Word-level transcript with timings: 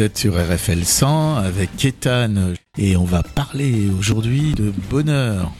Vous 0.00 0.06
êtes 0.06 0.16
sur 0.16 0.32
RFL 0.32 0.82
100 0.82 1.36
avec 1.36 1.76
Kétan 1.76 2.54
et 2.78 2.96
on 2.96 3.04
va 3.04 3.22
parler 3.22 3.90
aujourd'hui 3.90 4.54
de 4.54 4.72
bonheur. 4.88 5.52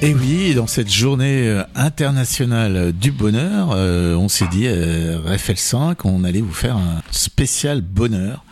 Et 0.00 0.14
oui, 0.14 0.35
dans 0.54 0.66
cette 0.66 0.92
journée 0.92 1.48
euh, 1.48 1.62
internationale 1.74 2.92
du 2.92 3.10
bonheur, 3.10 3.70
euh, 3.72 4.14
on 4.14 4.28
s'est 4.28 4.46
dit, 4.48 4.66
euh, 4.66 5.18
RFL 5.26 5.56
5, 5.56 6.04
on 6.04 6.24
allait 6.24 6.40
vous 6.40 6.52
faire 6.52 6.76
un 6.76 7.02
spécial 7.10 7.80
bonheur 7.80 8.44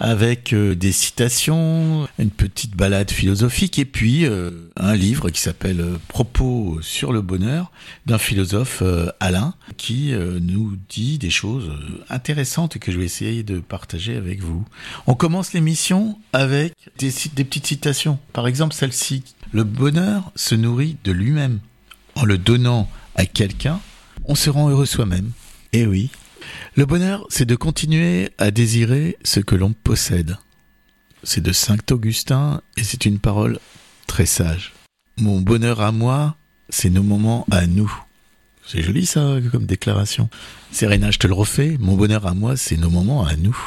avec 0.00 0.52
euh, 0.52 0.74
des 0.74 0.92
citations, 0.92 2.08
une 2.18 2.30
petite 2.30 2.74
balade 2.74 3.10
philosophique 3.10 3.78
et 3.78 3.84
puis 3.84 4.26
un 4.76 4.94
livre 4.96 5.30
qui 5.30 5.40
s'appelle 5.40 5.84
Propos 6.08 6.78
sur 6.82 7.12
le 7.12 7.20
bonheur 7.20 7.70
d'un 8.06 8.18
philosophe 8.18 8.82
Alain 9.20 9.54
qui 9.76 10.12
nous 10.40 10.76
dit 10.88 11.18
des 11.18 11.30
choses 11.30 11.70
intéressantes 12.08 12.78
que 12.78 12.92
je 12.92 12.98
vais 12.98 13.04
essayer 13.04 13.42
de 13.42 13.60
partager 13.60 14.16
avec 14.16 14.40
vous. 14.40 14.64
On 15.06 15.14
commence 15.14 15.52
l'émission 15.52 16.18
avec 16.32 16.74
des, 16.98 17.12
des 17.34 17.44
petites 17.44 17.66
citations. 17.66 18.18
Par 18.32 18.46
exemple, 18.46 18.74
celle-ci 18.74 19.22
le 19.52 19.64
bonheur 19.64 20.32
se 20.36 20.54
nourrit 20.54 20.96
de 21.04 21.12
lui-même. 21.12 21.60
En 22.14 22.24
le 22.24 22.38
donnant 22.38 22.88
à 23.14 23.26
quelqu'un, 23.26 23.80
on 24.24 24.34
se 24.34 24.50
rend 24.50 24.68
heureux 24.68 24.86
soi-même. 24.86 25.32
Eh 25.72 25.86
oui. 25.86 26.10
Le 26.74 26.86
bonheur, 26.86 27.26
c'est 27.28 27.46
de 27.46 27.56
continuer 27.56 28.30
à 28.38 28.50
désirer 28.50 29.16
ce 29.24 29.40
que 29.40 29.54
l'on 29.54 29.72
possède. 29.72 30.36
C'est 31.22 31.42
de 31.42 31.52
Saint 31.52 31.76
Augustin 31.90 32.62
et 32.76 32.84
c'est 32.84 33.04
une 33.04 33.18
parole 33.18 33.58
très 34.06 34.26
sage. 34.26 34.72
Mon 35.18 35.40
bonheur 35.40 35.80
à 35.80 35.92
moi, 35.92 36.36
c'est 36.68 36.90
nos 36.90 37.02
moments 37.02 37.46
à 37.50 37.66
nous. 37.66 37.92
C'est 38.66 38.82
joli 38.82 39.04
ça 39.04 39.36
comme 39.50 39.66
déclaration. 39.66 40.28
Serena, 40.70 41.10
je 41.10 41.18
te 41.18 41.26
le 41.26 41.34
refais. 41.34 41.76
Mon 41.80 41.96
bonheur 41.96 42.26
à 42.26 42.34
moi, 42.34 42.56
c'est 42.56 42.76
nos 42.76 42.90
moments 42.90 43.26
à 43.26 43.36
nous. 43.36 43.58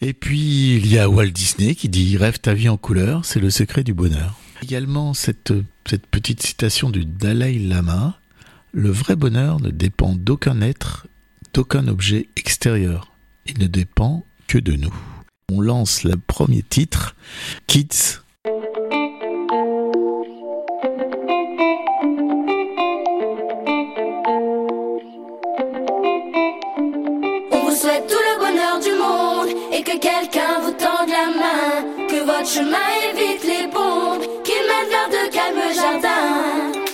Et 0.00 0.12
puis, 0.12 0.76
il 0.76 0.86
y 0.88 0.98
a 0.98 1.08
Walt 1.08 1.28
Disney 1.28 1.74
qui 1.74 1.88
dit 1.88 2.16
Rêve 2.16 2.40
ta 2.40 2.52
vie 2.52 2.68
en 2.68 2.76
couleur, 2.76 3.24
c'est 3.24 3.40
le 3.40 3.50
secret 3.50 3.84
du 3.84 3.94
bonheur. 3.94 4.34
Également 4.62 5.14
cette, 5.14 5.52
cette 5.86 6.06
petite 6.06 6.42
citation 6.42 6.90
du 6.90 7.04
Dalai 7.04 7.58
Lama, 7.58 8.18
le 8.72 8.90
vrai 8.90 9.16
bonheur 9.16 9.60
ne 9.60 9.70
dépend 9.70 10.14
d'aucun 10.14 10.60
être, 10.60 11.06
d'aucun 11.54 11.88
objet 11.88 12.28
extérieur. 12.36 13.12
Il 13.46 13.58
ne 13.58 13.66
dépend 13.66 14.24
que 14.48 14.58
de 14.58 14.72
nous. 14.72 14.94
On 15.52 15.60
lance 15.60 16.04
le 16.04 16.16
premier 16.16 16.62
titre, 16.62 17.14
Kids. 17.66 18.20
Quelqu'un 29.98 30.60
vous 30.62 30.72
tende 30.72 31.08
la 31.08 31.26
main, 31.26 32.06
que 32.06 32.22
votre 32.24 32.48
chemin 32.48 32.76
évite 33.10 33.44
les 33.44 33.66
bombes 33.66 34.35
de 35.10 35.30
calme 35.30 35.74
jardin. 35.74 36.85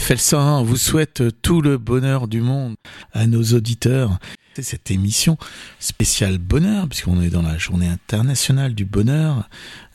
RFL 0.00 0.18
101 0.18 0.62
vous 0.62 0.78
souhaite 0.78 1.22
tout 1.42 1.60
le 1.60 1.76
bonheur 1.76 2.26
du 2.26 2.40
monde 2.40 2.74
à 3.12 3.26
nos 3.26 3.42
auditeurs. 3.42 4.18
C'est 4.54 4.62
cette 4.62 4.90
émission 4.90 5.36
spéciale 5.78 6.38
bonheur, 6.38 6.88
puisqu'on 6.88 7.20
est 7.20 7.28
dans 7.28 7.42
la 7.42 7.58
journée 7.58 7.86
internationale 7.86 8.74
du 8.74 8.86
bonheur, 8.86 9.46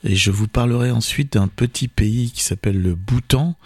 et 0.04 0.14
je 0.14 0.30
vous 0.30 0.46
parlerai 0.46 0.92
ensuite 0.92 1.32
d'un 1.32 1.48
petit 1.48 1.88
pays 1.88 2.30
qui 2.30 2.44
s'appelle 2.44 2.80
le 2.80 2.94
Bhoutan, 2.94 3.56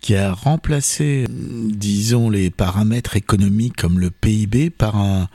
qui 0.00 0.16
a 0.16 0.32
remplacé, 0.32 1.26
disons, 1.28 2.30
les 2.30 2.50
paramètres 2.50 3.16
économiques 3.16 3.76
comme 3.76 3.98
le 3.98 4.10
PIB 4.10 4.70
par 4.70 4.96
un, 4.96 5.28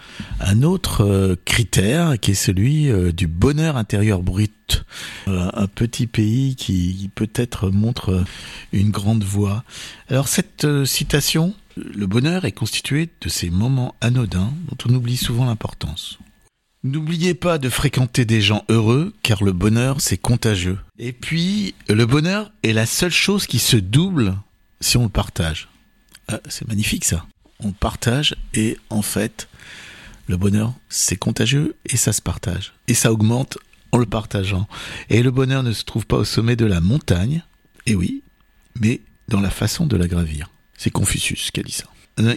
autre 0.64 1.02
euh, 1.02 1.36
critère 1.46 2.20
qui 2.20 2.32
est 2.32 2.36
celui 2.36 2.90
euh, 2.90 3.12
du 3.12 3.28
bonheur 3.28 3.78
intérieur 3.78 4.22
brut. 4.22 4.86
Euh, 5.28 5.50
un 5.54 5.68
petit 5.68 6.08
pays 6.08 6.56
qui 6.56 7.10
peut-être 7.14 7.70
montre 7.70 8.24
une 8.74 8.90
grande 8.90 9.24
voie. 9.24 9.64
Alors 10.10 10.28
cette 10.28 10.86
citation, 10.86 11.54
le 11.78 12.08
bonheur 12.08 12.46
est 12.46 12.52
constitué 12.52 13.10
de 13.22 13.30
ces 13.30 13.50
moments 13.50 13.96
anodins 14.02 14.52
dont 14.70 14.90
on 14.90 14.96
oublie 14.96 15.18
souvent 15.18 15.46
l'importance. 15.46 16.18
N'oubliez 16.86 17.34
pas 17.34 17.58
de 17.58 17.68
fréquenter 17.68 18.26
des 18.26 18.42
gens 18.42 18.64
heureux, 18.70 19.12
car 19.24 19.44
le 19.44 19.54
bonheur, 19.54 20.02
c'est 20.02 20.20
contagieux. 20.20 20.78
Et 21.00 21.14
puis, 21.14 21.74
le 21.90 22.06
bonheur 22.06 22.52
est 22.62 22.74
la 22.74 22.86
seule 22.86 23.12
chose 23.12 23.48
qui 23.48 23.58
se 23.58 23.76
double 23.76 24.36
si 24.86 24.98
on 24.98 25.04
le 25.04 25.10
partage. 25.10 25.68
Ah, 26.28 26.40
c'est 26.48 26.68
magnifique 26.68 27.06
ça. 27.06 27.26
On 27.60 27.72
partage 27.72 28.36
et 28.54 28.78
en 28.90 29.02
fait, 29.02 29.48
le 30.28 30.38
bonheur, 30.38 30.74
c'est 30.90 31.16
contagieux 31.16 31.76
et 31.86 31.98
ça 31.98 32.14
se 32.14 32.22
partage. 32.22 32.74
Et 32.88 32.94
ça 32.94 33.12
augmente 33.12 33.58
en 33.92 33.98
le 33.98 34.06
partageant. 34.06 34.68
Et 35.10 35.24
le 35.24 35.32
bonheur 35.32 35.64
ne 35.64 35.72
se 35.72 35.84
trouve 35.84 36.06
pas 36.06 36.18
au 36.18 36.24
sommet 36.24 36.56
de 36.56 36.66
la 36.66 36.82
montagne, 36.82 37.44
et 37.86 37.96
oui, 37.96 38.24
mais 38.80 39.02
dans 39.28 39.42
la 39.42 39.50
façon 39.50 39.88
de 39.88 39.98
la 39.98 40.08
gravir. 40.08 40.50
C'est 40.78 40.92
Confucius 40.92 41.52
qui 41.52 41.62
a 41.62 41.64
dit 41.64 41.72
ça. 41.72 41.86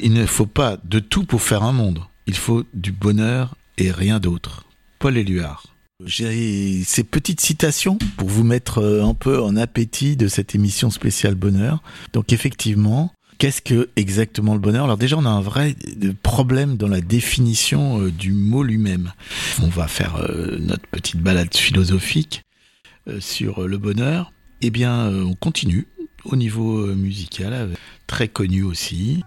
Il 0.03 0.13
ne 0.13 0.27
faut 0.27 0.47
pas 0.47 0.79
de 0.85 1.01
tout 1.01 1.25
pour 1.25 1.43
faire 1.43 1.63
un 1.63 1.73
monde. 1.73 2.01
Il 2.27 2.37
faut 2.37 2.65
du 2.75 2.93
bonheur 2.93 3.57
et 3.77 3.91
rien 3.91 4.21
d'autre. 4.21 4.65
Paul 4.99 5.17
Éluard. 5.17 5.67
J'ai 6.07 6.85
ces 6.85 7.03
petites 7.03 7.41
citations 7.41 7.99
pour 8.17 8.29
vous 8.29 8.45
mettre 8.45 8.79
euh, 8.79 9.03
un 9.03 9.15
peu 9.15 9.43
en 9.43 9.57
appétit 9.57 10.17
de 10.17 10.29
cette 10.29 10.55
émission 10.55 10.91
spéciale 10.91 11.35
bonheur. 11.35 11.83
Donc 12.13 12.33
effectivement, 12.33 13.13
qu'est-ce 13.39 13.61
que 13.61 13.89
exactement 13.97 14.55
le 14.55 14.61
bonheur? 14.61 14.85
Alors 14.85 14.97
déjà, 14.97 15.17
on 15.17 15.25
a 15.25 15.31
un 15.31 15.41
vrai 15.41 15.75
problème 16.23 16.77
dans 16.77 16.87
la 16.87 17.01
définition 17.01 18.01
euh, 18.01 18.13
du 18.13 18.33
mot 18.33 18.63
lui-même. 18.63 19.13
On 19.61 19.67
va 19.67 19.89
faire 19.89 20.15
euh, 20.23 20.59
notre 20.61 20.87
petite 20.87 21.21
balade 21.21 21.53
philosophique 21.53 22.45
sur 23.19 23.67
le 23.67 23.79
bonheur. 23.79 24.33
Eh 24.61 24.71
bien, 24.71 25.09
on 25.09 25.35
continue 25.35 25.89
au 26.25 26.37
niveau 26.37 26.87
musical, 26.95 27.71
très 28.07 28.29
connu 28.29 28.63
aussi. 28.63 29.25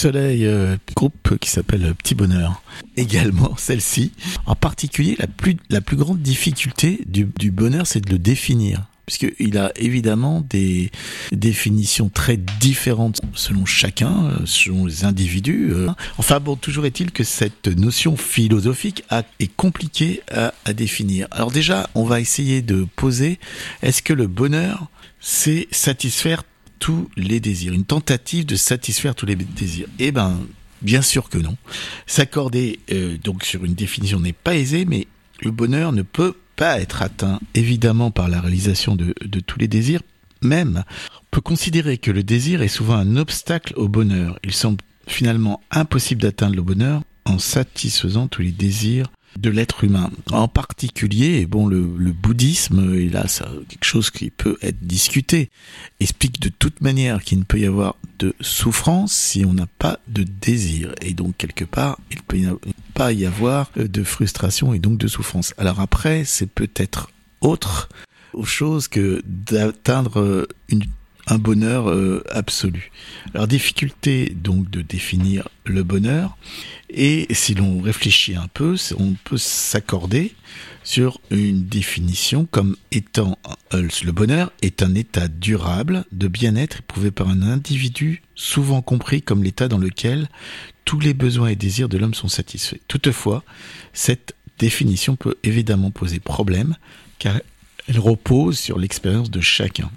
Soleil, 0.00 0.46
euh, 0.46 0.78
groupe 0.96 1.36
qui 1.42 1.50
s'appelle 1.50 1.94
Petit 1.94 2.14
Bonheur. 2.14 2.62
Également 2.96 3.54
celle-ci. 3.58 4.12
En 4.46 4.54
particulier, 4.54 5.14
la 5.18 5.26
plus, 5.26 5.58
la 5.68 5.82
plus 5.82 5.98
grande 5.98 6.22
difficulté 6.22 7.02
du, 7.06 7.28
du 7.38 7.50
bonheur, 7.50 7.86
c'est 7.86 8.00
de 8.00 8.10
le 8.10 8.18
définir 8.18 8.86
puisqu'il 9.04 9.58
a 9.58 9.72
évidemment 9.76 10.40
des 10.48 10.90
définitions 11.32 12.08
très 12.08 12.38
différentes 12.38 13.20
selon 13.34 13.66
chacun, 13.66 14.24
euh, 14.24 14.36
selon 14.46 14.86
les 14.86 15.04
individus. 15.04 15.70
Euh. 15.72 15.88
Enfin 16.16 16.40
bon, 16.40 16.56
toujours 16.56 16.86
est-il 16.86 17.10
que 17.10 17.24
cette 17.24 17.66
notion 17.66 18.16
philosophique 18.16 19.04
est 19.38 19.54
compliquée 19.54 20.22
à, 20.30 20.54
à 20.64 20.72
définir. 20.72 21.26
Alors 21.32 21.50
déjà, 21.50 21.90
on 21.94 22.04
va 22.04 22.20
essayer 22.20 22.62
de 22.62 22.86
poser, 22.96 23.38
est-ce 23.82 24.00
que 24.00 24.14
le 24.14 24.28
bonheur, 24.28 24.86
c'est 25.20 25.68
satisfaire 25.72 26.44
tous 26.80 27.08
les 27.16 27.38
désirs, 27.38 27.72
une 27.72 27.84
tentative 27.84 28.44
de 28.46 28.56
satisfaire 28.56 29.14
tous 29.14 29.26
les 29.26 29.36
désirs. 29.36 29.86
Eh 30.00 30.10
ben, 30.10 30.40
bien 30.82 31.02
sûr 31.02 31.28
que 31.28 31.38
non. 31.38 31.56
S'accorder 32.06 32.80
euh, 32.90 33.16
donc 33.22 33.44
sur 33.44 33.64
une 33.64 33.74
définition 33.74 34.18
n'est 34.18 34.32
pas 34.32 34.56
aisé, 34.56 34.84
mais 34.84 35.06
le 35.42 35.52
bonheur 35.52 35.92
ne 35.92 36.02
peut 36.02 36.34
pas 36.56 36.80
être 36.80 37.02
atteint 37.02 37.38
évidemment 37.54 38.10
par 38.10 38.28
la 38.28 38.40
réalisation 38.40 38.96
de, 38.96 39.14
de 39.24 39.40
tous 39.40 39.58
les 39.58 39.68
désirs. 39.68 40.02
Même, 40.42 40.84
on 41.16 41.24
peut 41.30 41.40
considérer 41.40 41.98
que 41.98 42.10
le 42.10 42.22
désir 42.22 42.62
est 42.62 42.68
souvent 42.68 42.94
un 42.94 43.16
obstacle 43.16 43.74
au 43.76 43.88
bonheur. 43.88 44.38
Il 44.42 44.52
semble 44.52 44.78
finalement 45.06 45.62
impossible 45.70 46.22
d'atteindre 46.22 46.56
le 46.56 46.62
bonheur 46.62 47.02
en 47.26 47.38
satisfaisant 47.38 48.26
tous 48.26 48.42
les 48.42 48.52
désirs 48.52 49.06
de 49.38 49.50
l'être 49.50 49.84
humain. 49.84 50.10
En 50.30 50.48
particulier, 50.48 51.46
bon, 51.46 51.66
le, 51.66 51.80
bouddhisme, 51.80 52.94
et 52.94 53.08
là, 53.08 53.26
quelque 53.68 53.84
chose 53.84 54.10
qui 54.10 54.30
peut 54.30 54.56
être 54.62 54.80
discuté, 54.80 55.50
explique 56.00 56.40
de 56.40 56.48
toute 56.48 56.80
manière 56.80 57.22
qu'il 57.22 57.38
ne 57.38 57.44
peut 57.44 57.58
y 57.58 57.66
avoir 57.66 57.96
de 58.18 58.34
souffrance 58.40 59.12
si 59.12 59.44
on 59.44 59.54
n'a 59.54 59.66
pas 59.66 59.98
de 60.08 60.22
désir. 60.22 60.94
Et 61.00 61.14
donc, 61.14 61.36
quelque 61.36 61.64
part, 61.64 61.98
il 62.10 62.46
ne 62.46 62.54
peut 62.54 62.58
pas 62.94 63.12
y 63.12 63.24
avoir 63.24 63.70
de 63.76 64.02
frustration 64.04 64.74
et 64.74 64.78
donc 64.78 64.98
de 64.98 65.08
souffrance. 65.08 65.54
Alors 65.58 65.80
après, 65.80 66.24
c'est 66.24 66.50
peut-être 66.50 67.10
autre 67.40 67.88
chose 68.44 68.88
que 68.88 69.22
d'atteindre 69.24 70.46
une 70.68 70.84
un 71.30 71.38
bonheur 71.38 71.88
euh, 71.88 72.22
absolu. 72.30 72.90
Alors 73.34 73.46
difficulté 73.46 74.34
donc 74.36 74.68
de 74.68 74.82
définir 74.82 75.48
le 75.64 75.82
bonheur 75.84 76.36
et 76.90 77.28
si 77.30 77.54
l'on 77.54 77.80
réfléchit 77.80 78.34
un 78.34 78.48
peu, 78.52 78.74
on 78.98 79.14
peut 79.24 79.38
s'accorder 79.38 80.34
sur 80.82 81.20
une 81.30 81.64
définition 81.64 82.46
comme 82.50 82.76
étant 82.90 83.38
euh, 83.74 83.88
le 84.02 84.12
bonheur 84.12 84.52
est 84.60 84.82
un 84.82 84.94
état 84.96 85.28
durable 85.28 86.04
de 86.10 86.26
bien-être 86.26 86.80
éprouvé 86.80 87.12
par 87.12 87.28
un 87.28 87.42
individu 87.42 88.22
souvent 88.34 88.82
compris 88.82 89.22
comme 89.22 89.44
l'état 89.44 89.68
dans 89.68 89.78
lequel 89.78 90.28
tous 90.84 90.98
les 90.98 91.14
besoins 91.14 91.48
et 91.48 91.56
désirs 91.56 91.88
de 91.88 91.96
l'homme 91.96 92.14
sont 92.14 92.28
satisfaits. 92.28 92.80
Toutefois, 92.88 93.44
cette 93.92 94.34
définition 94.58 95.14
peut 95.14 95.36
évidemment 95.44 95.92
poser 95.92 96.18
problème 96.18 96.76
car 97.18 97.40
Elle 97.86 97.98
repose 97.98 98.58
sur 98.58 98.78
l'expérience 98.78 99.30
de 99.30 99.40
chacun. 99.40 99.90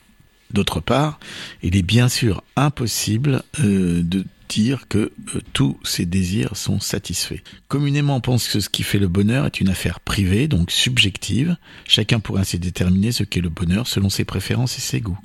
D'autre 0.54 0.80
part, 0.80 1.20
il 1.64 1.76
est 1.76 1.84
bien 1.84 2.08
sûr 2.08 2.44
impossible 2.56 3.44
euh, 3.60 4.04
de 4.04 4.24
dire 4.50 4.88
que 4.88 5.12
euh, 5.36 5.42
tous 5.54 5.80
ses 5.84 6.06
désirs 6.06 6.56
sont 6.56 6.80
satisfaits. 6.80 7.42
Communément, 7.68 8.18
on 8.18 8.22
pense 8.22 8.48
que 8.48 8.60
ce 8.60 8.70
qui 8.70 8.84
fait 8.84 9.00
le 9.00 9.08
bonheur 9.08 9.48
est 9.48 9.60
une 9.60 9.70
affaire 9.70 10.00
privée, 10.00 10.48
donc 10.48 10.70
subjective. 10.70 11.58
Chacun 11.88 12.20
pourrait 12.20 12.42
ainsi 12.42 12.60
déterminer 12.60 13.12
ce 13.12 13.24
qu'est 13.24 13.42
le 13.42 13.50
bonheur 13.50 13.88
selon 13.88 14.10
ses 14.10 14.26
préférences 14.26 14.78
et 14.78 14.82
ses 14.82 15.02
goûts. 15.02 15.20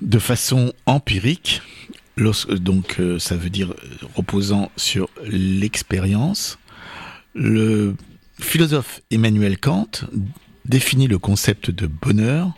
De 0.00 0.18
façon 0.18 0.72
empirique, 0.86 1.60
donc 2.50 2.96
euh, 3.00 3.18
ça 3.18 3.36
veut 3.36 3.50
dire 3.50 3.74
reposant 4.14 4.70
sur 4.76 5.08
l'expérience, 5.24 6.58
le 7.34 7.94
philosophe 8.38 9.00
Emmanuel 9.10 9.58
Kant 9.58 9.88
définit 10.64 11.06
le 11.06 11.18
concept 11.18 11.70
de 11.70 11.86
bonheur 11.86 12.52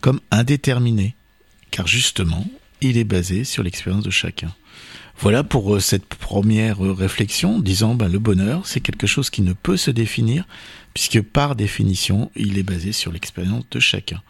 comme 0.00 0.20
indéterminé, 0.30 1.14
car 1.70 1.86
justement, 1.86 2.46
il 2.80 2.96
est 2.96 3.04
basé 3.04 3.44
sur 3.44 3.62
l'expérience 3.62 4.04
de 4.04 4.10
chacun. 4.10 4.54
Voilà 5.18 5.44
pour 5.44 5.74
euh, 5.74 5.80
cette 5.80 6.06
première 6.06 6.84
euh, 6.84 6.92
réflexion, 6.92 7.58
disant 7.58 7.94
ben, 7.94 8.08
le 8.08 8.18
bonheur, 8.18 8.66
c'est 8.66 8.80
quelque 8.80 9.06
chose 9.06 9.28
qui 9.28 9.42
ne 9.42 9.52
peut 9.52 9.76
se 9.76 9.90
définir, 9.90 10.46
puisque 10.94 11.20
par 11.20 11.56
définition, 11.56 12.30
il 12.36 12.56
est 12.56 12.62
basé 12.62 12.92
sur 12.92 13.12
l'expérience 13.12 13.64
de 13.70 13.80
chacun. 13.80 14.22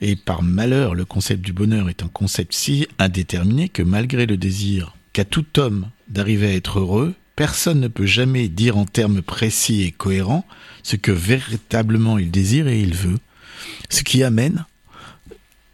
Et 0.00 0.16
par 0.16 0.42
malheur, 0.42 0.94
le 0.94 1.04
concept 1.04 1.42
du 1.42 1.52
bonheur 1.52 1.88
est 1.88 2.02
un 2.02 2.08
concept 2.08 2.54
si 2.54 2.88
indéterminé 2.98 3.68
que 3.68 3.82
malgré 3.82 4.26
le 4.26 4.36
désir 4.36 4.96
qu'a 5.12 5.24
tout 5.24 5.46
homme 5.58 5.90
d'arriver 6.08 6.48
à 6.48 6.54
être 6.54 6.80
heureux, 6.80 7.14
personne 7.36 7.80
ne 7.80 7.88
peut 7.88 8.06
jamais 8.06 8.48
dire 8.48 8.76
en 8.78 8.86
termes 8.86 9.22
précis 9.22 9.82
et 9.82 9.92
cohérents 9.92 10.46
ce 10.82 10.96
que 10.96 11.12
véritablement 11.12 12.18
il 12.18 12.30
désire 12.30 12.66
et 12.66 12.80
il 12.80 12.94
veut. 12.94 13.18
Ce 13.90 14.02
qui 14.02 14.24
amène 14.24 14.64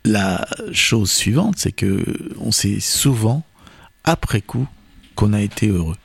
la 0.07 0.47
chose 0.73 1.11
suivante, 1.11 1.57
c'est 1.59 1.73
que 1.73 2.03
on 2.41 2.53
sait 2.53 2.81
souvent, 2.81 3.43
après 4.05 4.41
coup, 4.41 4.67
qu'on 5.15 5.33
a 5.33 5.41
été 5.41 5.69
heureux. 5.69 5.97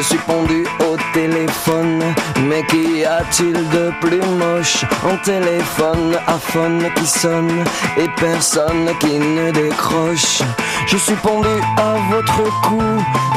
Je 0.00 0.06
suis 0.06 0.18
pendu 0.20 0.64
au 0.80 0.96
téléphone, 1.12 2.02
mais 2.48 2.64
qu'y 2.68 3.04
a-t-il 3.04 3.52
de 3.52 3.92
plus 4.00 4.22
moche 4.38 4.82
En 5.04 5.14
téléphone 5.18 6.16
à 6.26 6.38
phone 6.38 6.82
qui 6.96 7.06
sonne 7.06 7.64
et 7.98 8.08
personne 8.16 8.88
qui 8.98 9.18
ne 9.18 9.50
décroche. 9.50 10.40
Je 10.86 10.96
suis 10.96 11.16
pendu 11.16 11.50
à 11.76 11.96
votre 12.10 12.44
cou 12.62 12.80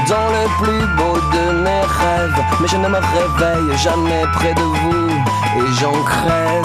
dans 0.07 0.29
le 0.37 0.63
plus 0.63 0.87
beau 0.95 1.19
de 1.35 1.51
mes 1.63 1.81
rêves, 1.81 2.41
mais 2.61 2.67
je 2.69 2.77
ne 2.77 2.87
me 2.87 2.97
réveille 2.97 3.77
jamais 3.77 4.23
près 4.31 4.53
de 4.53 4.61
vous 4.61 5.09
et 5.57 5.73
j'en 5.81 6.01
crève. 6.03 6.63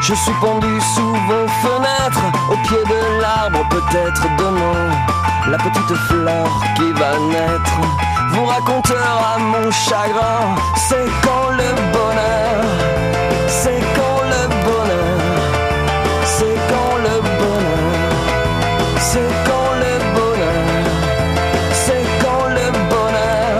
Je 0.00 0.14
suis 0.14 0.34
pendu 0.40 0.80
sous 0.94 1.12
vos 1.26 1.48
fenêtres, 1.60 2.26
au 2.52 2.56
pied 2.68 2.84
de 2.88 3.20
l'arbre, 3.20 3.68
peut-être 3.68 4.28
demain, 4.38 4.92
la 5.50 5.58
petite 5.58 5.96
fleur 6.06 6.46
qui 6.76 6.92
va 6.92 7.18
naître 7.18 8.11
vous 8.32 8.46
racontera 8.46 9.38
mon 9.38 9.70
chagrin. 9.70 10.56
C'est 10.88 11.08
quand 11.24 11.48
le 11.60 11.70
bonheur, 11.96 12.64
c'est 13.48 13.82
quand 13.96 14.20
le 14.32 14.42
bonheur, 14.66 15.20
c'est 16.36 16.58
quand 16.70 16.96
le 17.06 17.14
bonheur, 17.40 18.12
c'est 19.10 19.32
quand 19.48 19.72
le 19.84 19.94
bonheur, 20.16 20.84
c'est 21.84 22.06
quand 22.22 22.46
le 22.58 22.66
bonheur, 22.92 23.58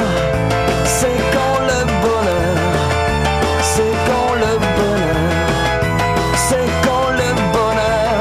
c'est 0.98 1.20
quand 1.34 1.58
le 1.68 1.78
bonheur, 2.04 2.56
c'est 3.74 3.94
quand 4.08 4.32
le 4.44 4.52
bonheur, 4.76 5.26
c'est 6.46 6.70
quand 6.86 7.08
le 7.20 7.30
bonheur. 7.56 8.20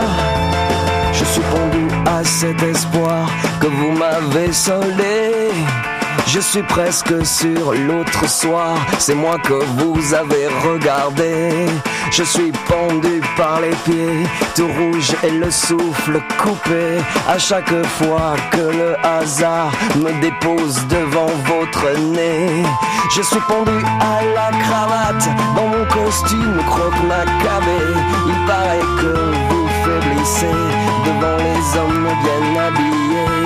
Je 1.14 1.24
suis 1.34 1.46
pendu 1.54 1.86
à 2.06 2.24
cet 2.24 2.62
espoir 2.64 3.30
que 3.62 3.68
vous 3.68 3.92
m'avez 3.92 4.52
soldé. 4.52 5.11
Je 6.34 6.40
suis 6.40 6.64
presque 6.64 7.26
sur 7.26 7.74
l'autre 7.74 8.30
soir, 8.30 8.78
c'est 9.00 9.16
moi 9.16 9.38
que 9.38 9.52
vous 9.52 10.14
avez 10.14 10.48
regardé. 10.66 11.50
Je 12.10 12.24
suis 12.24 12.54
pendu 12.70 13.22
par 13.36 13.60
les 13.60 13.76
pieds, 13.84 14.26
tout 14.56 14.70
rouge 14.80 15.12
et 15.24 15.30
le 15.30 15.52
souffle 15.52 16.22
coupé. 16.42 17.02
À 17.28 17.38
chaque 17.38 17.74
fois 17.98 18.36
que 18.50 18.62
le 18.62 18.96
hasard 19.06 19.74
me 19.98 20.22
dépose 20.22 20.80
devant 20.88 21.32
votre 21.48 22.00
nez, 22.00 22.64
je 23.14 23.22
suis 23.24 23.42
pendu 23.42 23.84
à 24.00 24.24
la 24.24 24.58
cravate 24.58 25.28
dans 25.58 25.68
mon 25.68 25.86
costume 25.88 26.64
croque 26.66 27.04
macabé. 27.10 27.82
Il 28.26 28.46
paraît 28.48 28.88
que 29.02 29.14
vous 29.50 29.68
faiblissez 29.84 30.56
devant 31.06 31.36
les 31.36 31.78
hommes 31.78 32.08
bien 32.24 32.62
habillés. 32.64 33.41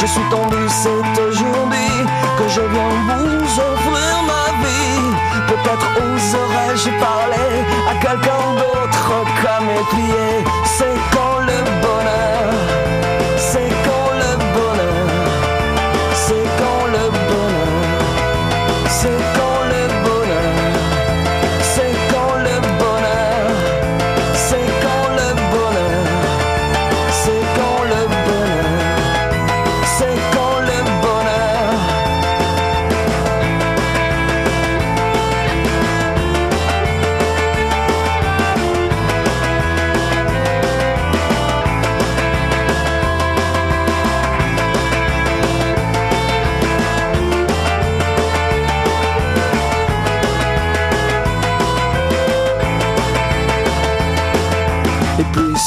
Je 0.00 0.06
suis 0.06 0.22
tombé, 0.30 0.56
c'est 0.68 1.22
aujourd'hui 1.22 1.90
que 2.38 2.48
je 2.48 2.60
viens 2.60 2.88
vous 3.08 3.60
offrir 3.68 4.22
ma 4.32 4.46
vie. 4.62 5.02
Peut-être 5.48 5.88
oserais-je 5.96 6.90
parler 7.00 7.50
à 7.90 7.94
quelqu'un 7.94 8.44
d'autre 8.60 9.24
qu'à 9.42 9.58
mes 9.60 9.82
pieds. 9.90 10.44
C'est 10.64 10.98
quand 11.12 11.38
le 11.40 11.58
bonheur, 11.82 12.52
c'est 13.38 13.72
quand 13.86 14.10
le 14.22 14.30
bonheur, 14.54 15.08
c'est 16.14 16.46
quand 16.60 16.84
le 16.94 17.04
bonheur, 17.28 18.38
c'est 18.88 19.20
quand 19.36 19.47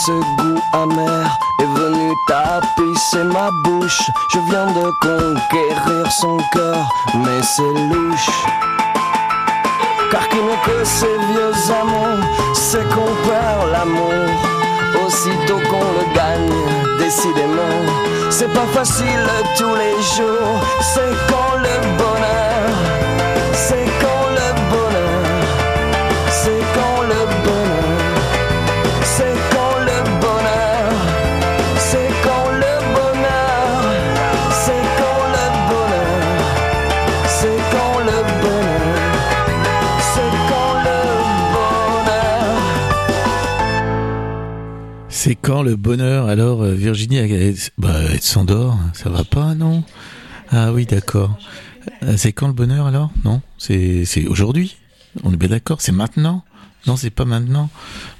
ce 0.05 0.11
goût 0.11 0.61
amer 0.73 1.37
est 1.59 1.79
venu 1.79 2.15
tapisser 2.27 3.23
ma 3.23 3.51
bouche. 3.63 4.01
Je 4.33 4.39
viens 4.49 4.65
de 4.67 4.91
conquérir 4.99 6.11
son 6.11 6.37
cœur, 6.51 6.89
mais 7.15 7.41
c'est 7.43 7.73
louche. 7.91 8.31
Car 10.11 10.27
qui 10.29 10.37
n'est 10.37 10.63
que 10.65 10.83
ces 10.83 11.17
vieux 11.29 11.73
amants, 11.81 12.21
c'est 12.53 12.87
qu'on 12.93 13.13
perd 13.27 13.71
l'amour. 13.71 14.29
Aussitôt 15.05 15.59
qu'on 15.69 15.87
le 15.97 16.15
gagne, 16.15 16.97
décidément, 16.97 17.79
c'est 18.29 18.51
pas 18.51 18.67
facile 18.73 19.27
tous 19.57 19.75
les 19.75 19.97
jours. 20.15 20.59
C'est 20.81 21.13
quand 21.29 21.55
le 21.57 21.75
bonheur, 21.97 22.69
Le 45.63 45.75
bonheur 45.75 46.27
Alors 46.27 46.63
euh, 46.63 46.73
Virginie, 46.73 47.17
elle, 47.17 47.55
bah, 47.77 47.93
elle 48.11 48.21
s'endort, 48.21 48.77
ça 48.93 49.09
va 49.09 49.23
pas, 49.23 49.53
non? 49.55 49.83
Ah 50.49 50.71
oui, 50.73 50.85
d'accord. 50.85 51.37
Euh, 52.03 52.15
C'est 52.17 52.33
quand 52.33 52.47
le 52.47 52.53
bonheur 52.53 52.87
alors? 52.87 53.11
Non 53.23 53.41
C'est 53.57 54.05
aujourd'hui. 54.27 54.77
On 55.23 55.33
est 55.33 55.37
bien 55.37 55.49
d'accord. 55.49 55.81
C'est 55.81 55.91
maintenant. 55.91 56.43
Non, 56.87 56.95
c'est 56.95 57.09
pas 57.11 57.25
maintenant. 57.25 57.69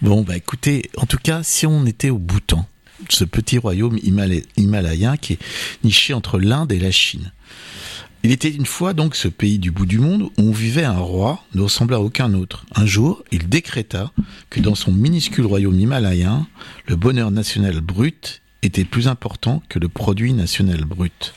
Bon, 0.01 0.21
bah 0.21 0.37
écoutez, 0.37 0.89
en 0.97 1.05
tout 1.07 1.17
cas, 1.21 1.41
si 1.43 1.65
on 1.65 1.85
était 1.85 2.09
au 2.11 2.19
Bhoutan, 2.19 2.67
ce 3.09 3.23
petit 3.23 3.57
royaume 3.57 3.97
himalay- 3.97 4.45
himalayen 4.57 5.17
qui 5.17 5.33
est 5.33 5.39
niché 5.83 6.13
entre 6.13 6.39
l'Inde 6.39 6.71
et 6.71 6.79
la 6.79 6.91
Chine. 6.91 7.31
Il 8.23 8.31
était 8.31 8.51
une 8.51 8.67
fois 8.67 8.93
donc 8.93 9.15
ce 9.15 9.27
pays 9.27 9.57
du 9.57 9.71
bout 9.71 9.87
du 9.87 9.97
monde 9.97 10.29
où 10.37 10.53
vivait 10.53 10.83
un 10.83 10.99
roi 10.99 11.43
ne 11.55 11.61
ressemblant 11.61 11.97
à 11.97 12.01
aucun 12.01 12.35
autre. 12.35 12.65
Un 12.75 12.85
jour, 12.85 13.23
il 13.31 13.49
décréta 13.49 14.11
que 14.51 14.59
dans 14.59 14.75
son 14.75 14.91
minuscule 14.91 15.45
royaume 15.45 15.79
himalayen, 15.79 16.45
le 16.87 16.95
bonheur 16.95 17.31
national 17.31 17.81
brut 17.81 18.43
était 18.61 18.85
plus 18.85 19.07
important 19.07 19.63
que 19.69 19.79
le 19.79 19.89
produit 19.89 20.33
national 20.33 20.85
brut. 20.85 21.33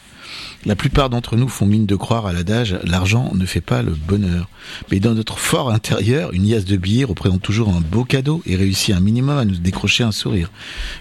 La 0.67 0.77
plupart 0.77 1.11
d'entre 1.11 1.37
nous 1.37 1.49
font 1.49 1.67
mine 1.67 1.85
de 1.85 1.97
croire 1.97 2.27
à 2.27 2.33
l'adage 2.33 2.79
l'argent 2.85 3.33
ne 3.35 3.45
fait 3.45 3.61
pas 3.61 3.83
le 3.83 3.93
bonheur. 3.93 4.49
Mais 4.91 4.99
dans 4.99 5.15
notre 5.15 5.39
fort 5.39 5.71
intérieur, 5.71 6.33
une 6.33 6.49
liasse 6.49 6.65
de 6.65 6.77
billets 6.77 7.05
représente 7.05 7.43
toujours 7.43 7.69
un 7.69 7.81
beau 7.81 8.05
cadeau 8.05 8.43
et 8.47 8.57
réussit 8.57 8.95
un 8.95 9.01
minimum 9.01 9.37
à 9.37 9.45
nous 9.45 9.57
décrocher 9.57 10.05
un 10.05 10.13
sourire. 10.13 10.51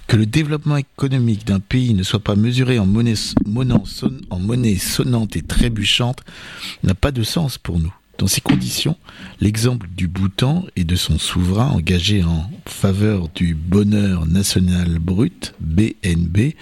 Que 0.07 0.17
le 0.17 0.25
développement 0.25 0.77
économique 0.77 1.47
d'un 1.47 1.61
pays 1.61 1.93
ne 1.93 2.03
soit 2.03 2.19
pas 2.19 2.35
mesuré 2.35 2.77
en 2.77 2.85
monnaie, 2.85 3.15
sonnante 4.77 5.35
et 5.37 5.41
trébuchante 5.41 6.19
n'a 6.83 6.93
pas 6.93 7.11
de 7.11 7.23
sens 7.23 7.57
pour 7.57 7.79
nous. 7.79 7.93
Dans 8.17 8.27
ces 8.27 8.41
conditions, 8.41 8.95
l'exemple 9.41 9.87
du 9.95 10.07
Bhoutan 10.07 10.65
et 10.75 10.83
de 10.83 10.95
son 10.95 11.17
souverain 11.17 11.69
engagé 11.69 12.23
en 12.23 12.49
faveur 12.65 13.27
du 13.33 13.55
bonheur 13.55 14.27
national 14.27 14.99
brut, 14.99 15.55
BNB, 15.59 16.53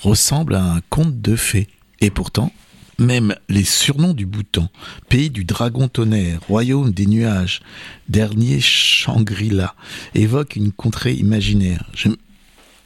ressemble 0.00 0.54
à 0.54 0.74
un 0.74 0.80
conte 0.90 1.20
de 1.20 1.34
fées. 1.34 1.68
Et 2.02 2.10
pourtant, 2.10 2.52
même 2.98 3.36
les 3.48 3.64
surnoms 3.64 4.12
du 4.12 4.26
Bhoutan, 4.26 4.68
pays 5.08 5.30
du 5.30 5.44
dragon 5.44 5.86
tonnerre, 5.86 6.40
royaume 6.48 6.90
des 6.90 7.06
nuages, 7.06 7.62
dernier 8.08 8.60
Shangri-La, 8.60 9.76
évoquent 10.14 10.56
une 10.56 10.72
contrée 10.72 11.14
imaginaire. 11.14 11.84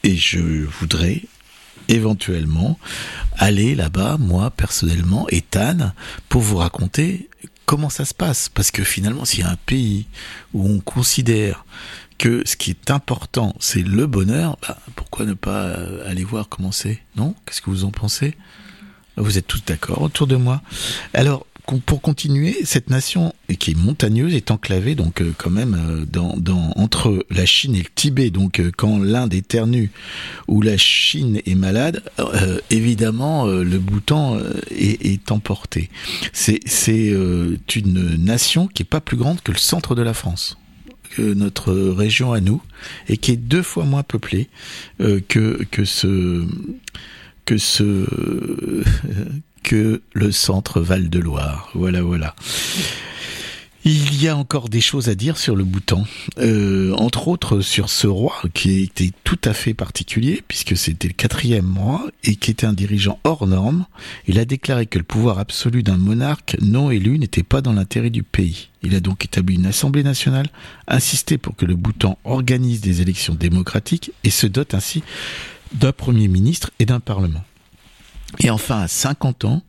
Et 0.04 0.16
je 0.16 0.38
voudrais 0.38 1.22
éventuellement 1.88 2.78
aller 3.38 3.74
là-bas, 3.74 4.18
moi 4.18 4.50
personnellement, 4.50 5.26
et 5.30 5.40
Tan, 5.40 5.92
pour 6.28 6.42
vous 6.42 6.58
raconter 6.58 7.30
comment 7.64 7.90
ça 7.90 8.04
se 8.04 8.12
passe. 8.12 8.50
Parce 8.50 8.70
que 8.70 8.84
finalement, 8.84 9.24
s'il 9.24 9.40
y 9.40 9.44
a 9.44 9.50
un 9.50 9.58
pays 9.64 10.06
où 10.52 10.68
on 10.68 10.78
considère 10.78 11.64
que 12.18 12.42
ce 12.44 12.56
qui 12.56 12.70
est 12.70 12.90
important, 12.90 13.54
c'est 13.60 13.82
le 13.82 14.06
bonheur, 14.06 14.58
bah, 14.60 14.78
pourquoi 14.94 15.24
ne 15.24 15.34
pas 15.34 15.72
aller 16.04 16.24
voir 16.24 16.50
comment 16.50 16.72
c'est? 16.72 17.00
Non? 17.16 17.34
Qu'est-ce 17.46 17.62
que 17.62 17.70
vous 17.70 17.84
en 17.84 17.90
pensez? 17.90 18.34
Vous 19.16 19.38
êtes 19.38 19.46
tous 19.46 19.62
d'accord 19.64 20.02
autour 20.02 20.26
de 20.26 20.36
moi 20.36 20.62
Alors, 21.14 21.46
pour 21.84 22.00
continuer, 22.00 22.56
cette 22.64 22.90
nation 22.90 23.34
qui 23.58 23.72
est 23.72 23.74
montagneuse 23.74 24.34
est 24.34 24.50
enclavée 24.50 24.94
donc 24.94 25.20
euh, 25.20 25.32
quand 25.36 25.50
même 25.50 26.06
euh, 26.16 26.52
entre 26.76 27.26
la 27.30 27.44
Chine 27.44 27.74
et 27.74 27.80
le 27.80 27.88
Tibet. 27.94 28.30
Donc 28.30 28.60
euh, 28.60 28.70
quand 28.76 28.98
l'Inde 28.98 29.34
éternue 29.34 29.90
ou 30.46 30.62
la 30.62 30.76
Chine 30.76 31.40
est 31.44 31.54
malade, 31.54 32.02
évidemment 32.70 33.46
le 33.46 33.78
Bhoutan 33.78 34.38
est, 34.70 35.30
emporté. 35.30 35.90
C'est 36.32 36.60
une 37.74 38.16
nation 38.16 38.68
qui 38.68 38.82
est 38.82 38.88
pas 38.88 39.00
plus 39.00 39.16
grande 39.16 39.40
que 39.42 39.52
le 39.52 39.58
centre 39.58 39.94
de 39.94 40.02
la 40.02 40.14
France 40.14 40.58
notre 41.18 41.72
région 41.72 42.32
à 42.32 42.40
nous 42.40 42.60
et 43.08 43.16
qui 43.16 43.32
est 43.32 43.36
deux 43.36 43.62
fois 43.62 43.84
moins 43.84 44.02
peuplée 44.02 44.48
que 44.98 45.64
que 45.70 45.84
ce 45.84 46.44
que 47.46 47.56
ce 47.56 48.84
que 49.62 50.02
le 50.12 50.30
centre 50.30 50.80
Val-de-Loire. 50.80 51.70
Voilà, 51.74 52.02
voilà. 52.02 52.36
Il 53.88 54.20
y 54.20 54.26
a 54.26 54.36
encore 54.36 54.68
des 54.68 54.80
choses 54.80 55.08
à 55.08 55.14
dire 55.14 55.38
sur 55.38 55.54
le 55.54 55.62
Bhoutan, 55.62 56.04
euh, 56.38 56.92
entre 56.94 57.28
autres 57.28 57.60
sur 57.60 57.88
ce 57.88 58.08
roi 58.08 58.34
qui 58.52 58.82
était 58.82 59.12
tout 59.22 59.38
à 59.44 59.52
fait 59.52 59.74
particulier 59.74 60.42
puisque 60.48 60.76
c'était 60.76 61.06
le 61.06 61.14
quatrième 61.14 61.78
roi 61.78 62.04
et 62.24 62.34
qui 62.34 62.50
était 62.50 62.66
un 62.66 62.72
dirigeant 62.72 63.20
hors 63.22 63.46
norme. 63.46 63.86
Il 64.26 64.40
a 64.40 64.44
déclaré 64.44 64.86
que 64.86 64.98
le 64.98 65.04
pouvoir 65.04 65.38
absolu 65.38 65.84
d'un 65.84 65.98
monarque 65.98 66.56
non 66.60 66.90
élu 66.90 67.16
n'était 67.20 67.44
pas 67.44 67.60
dans 67.60 67.72
l'intérêt 67.72 68.10
du 68.10 68.24
pays. 68.24 68.70
Il 68.82 68.96
a 68.96 69.00
donc 69.00 69.24
établi 69.24 69.54
une 69.54 69.66
assemblée 69.66 70.02
nationale, 70.02 70.48
insisté 70.88 71.38
pour 71.38 71.54
que 71.54 71.64
le 71.64 71.76
Bhoutan 71.76 72.18
organise 72.24 72.80
des 72.80 73.02
élections 73.02 73.34
démocratiques 73.34 74.10
et 74.24 74.30
se 74.30 74.48
dote 74.48 74.74
ainsi 74.74 75.04
d'un 75.78 75.92
premier 75.92 76.28
ministre 76.28 76.70
et 76.78 76.86
d'un 76.86 77.00
parlement. 77.00 77.44
Et 78.40 78.50
enfin, 78.50 78.80
à 78.80 78.88
50 78.88 79.44
ans, 79.44 79.62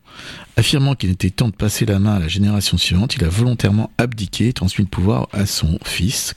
affirmant 0.56 0.94
qu'il 0.94 1.10
était 1.10 1.30
temps 1.30 1.48
de 1.48 1.54
passer 1.54 1.86
la 1.86 1.98
main 1.98 2.16
à 2.16 2.18
la 2.18 2.28
génération 2.28 2.76
suivante, 2.76 3.14
il 3.14 3.24
a 3.24 3.28
volontairement 3.28 3.90
abdiqué 3.98 4.48
et 4.48 4.52
transmis 4.52 4.84
le 4.84 4.90
pouvoir 4.90 5.28
à 5.32 5.46
son 5.46 5.78
fils. 5.84 6.34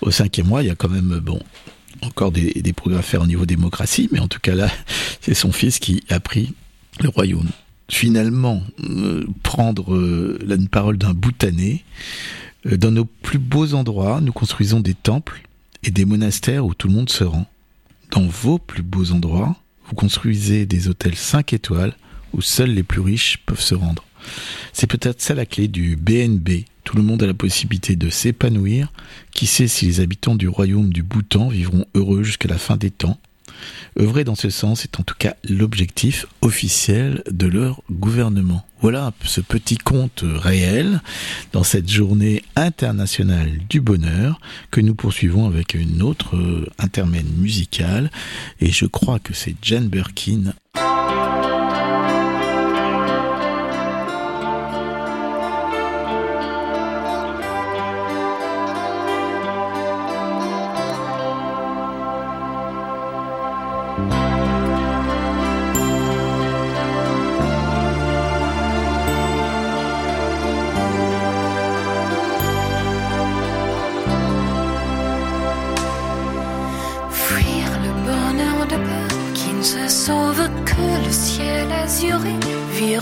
Au 0.00 0.10
cinquième 0.10 0.46
mois, 0.46 0.62
il 0.62 0.68
y 0.68 0.70
a 0.70 0.74
quand 0.74 0.88
même, 0.88 1.20
bon, 1.22 1.40
encore 2.02 2.32
des, 2.32 2.72
progrès 2.74 2.98
à 2.98 3.02
faire 3.02 3.22
au 3.22 3.26
niveau 3.26 3.46
démocratie, 3.46 4.08
mais 4.12 4.20
en 4.20 4.28
tout 4.28 4.40
cas 4.40 4.54
là, 4.54 4.70
c'est 5.20 5.34
son 5.34 5.52
fils 5.52 5.78
qui 5.78 6.04
a 6.08 6.20
pris 6.20 6.54
le 7.00 7.08
royaume. 7.08 7.48
Finalement, 7.90 8.62
euh, 8.84 9.26
prendre 9.42 9.94
euh, 9.94 10.38
la 10.46 10.56
parole 10.70 10.98
d'un 10.98 11.14
Bhoutanais, 11.14 11.84
euh, 12.66 12.76
dans 12.76 12.90
nos 12.90 13.06
plus 13.06 13.38
beaux 13.38 13.74
endroits, 13.74 14.20
nous 14.20 14.32
construisons 14.32 14.80
des 14.80 14.94
temples 14.94 15.42
et 15.82 15.90
des 15.90 16.04
monastères 16.04 16.66
où 16.66 16.74
tout 16.74 16.88
le 16.88 16.94
monde 16.94 17.08
se 17.08 17.24
rend. 17.24 17.46
Dans 18.10 18.26
vos 18.26 18.58
plus 18.58 18.82
beaux 18.82 19.12
endroits, 19.12 19.56
vous 19.86 19.94
construisez 19.94 20.66
des 20.66 20.88
hôtels 20.88 21.16
5 21.16 21.52
étoiles 21.52 21.94
où 22.32 22.40
seuls 22.40 22.70
les 22.70 22.82
plus 22.82 23.00
riches 23.00 23.38
peuvent 23.44 23.60
se 23.60 23.74
rendre. 23.74 24.04
C'est 24.72 24.86
peut-être 24.86 25.20
ça 25.20 25.34
la 25.34 25.46
clé 25.46 25.68
du 25.68 25.96
BNB. 25.96 26.64
Tout 26.84 26.96
le 26.96 27.02
monde 27.02 27.22
a 27.22 27.26
la 27.26 27.34
possibilité 27.34 27.96
de 27.96 28.10
s'épanouir. 28.10 28.92
Qui 29.32 29.46
sait 29.46 29.68
si 29.68 29.86
les 29.86 30.00
habitants 30.00 30.36
du 30.36 30.48
royaume 30.48 30.92
du 30.92 31.02
Bhoutan 31.02 31.48
vivront 31.48 31.84
heureux 31.94 32.22
jusqu'à 32.22 32.48
la 32.48 32.58
fin 32.58 32.76
des 32.76 32.90
temps. 32.90 33.18
Œuvrer 33.98 34.24
dans 34.24 34.34
ce 34.34 34.50
sens 34.50 34.84
est 34.84 35.00
en 35.00 35.02
tout 35.02 35.14
cas 35.18 35.34
l'objectif 35.48 36.26
officiel 36.42 37.22
de 37.30 37.46
leur 37.46 37.82
gouvernement. 37.90 38.64
Voilà 38.80 39.12
ce 39.24 39.40
petit 39.40 39.76
conte 39.76 40.22
réel 40.24 41.00
dans 41.52 41.64
cette 41.64 41.88
journée 41.88 42.42
internationale 42.54 43.58
du 43.68 43.80
bonheur 43.80 44.40
que 44.70 44.80
nous 44.80 44.94
poursuivons 44.94 45.46
avec 45.46 45.74
une 45.74 46.02
autre 46.02 46.36
euh, 46.36 46.66
intermède 46.78 47.26
musicale 47.38 48.10
et 48.60 48.70
je 48.70 48.86
crois 48.86 49.18
que 49.18 49.34
c'est 49.34 49.56
Jane 49.62 49.88
Birkin. 49.88 50.54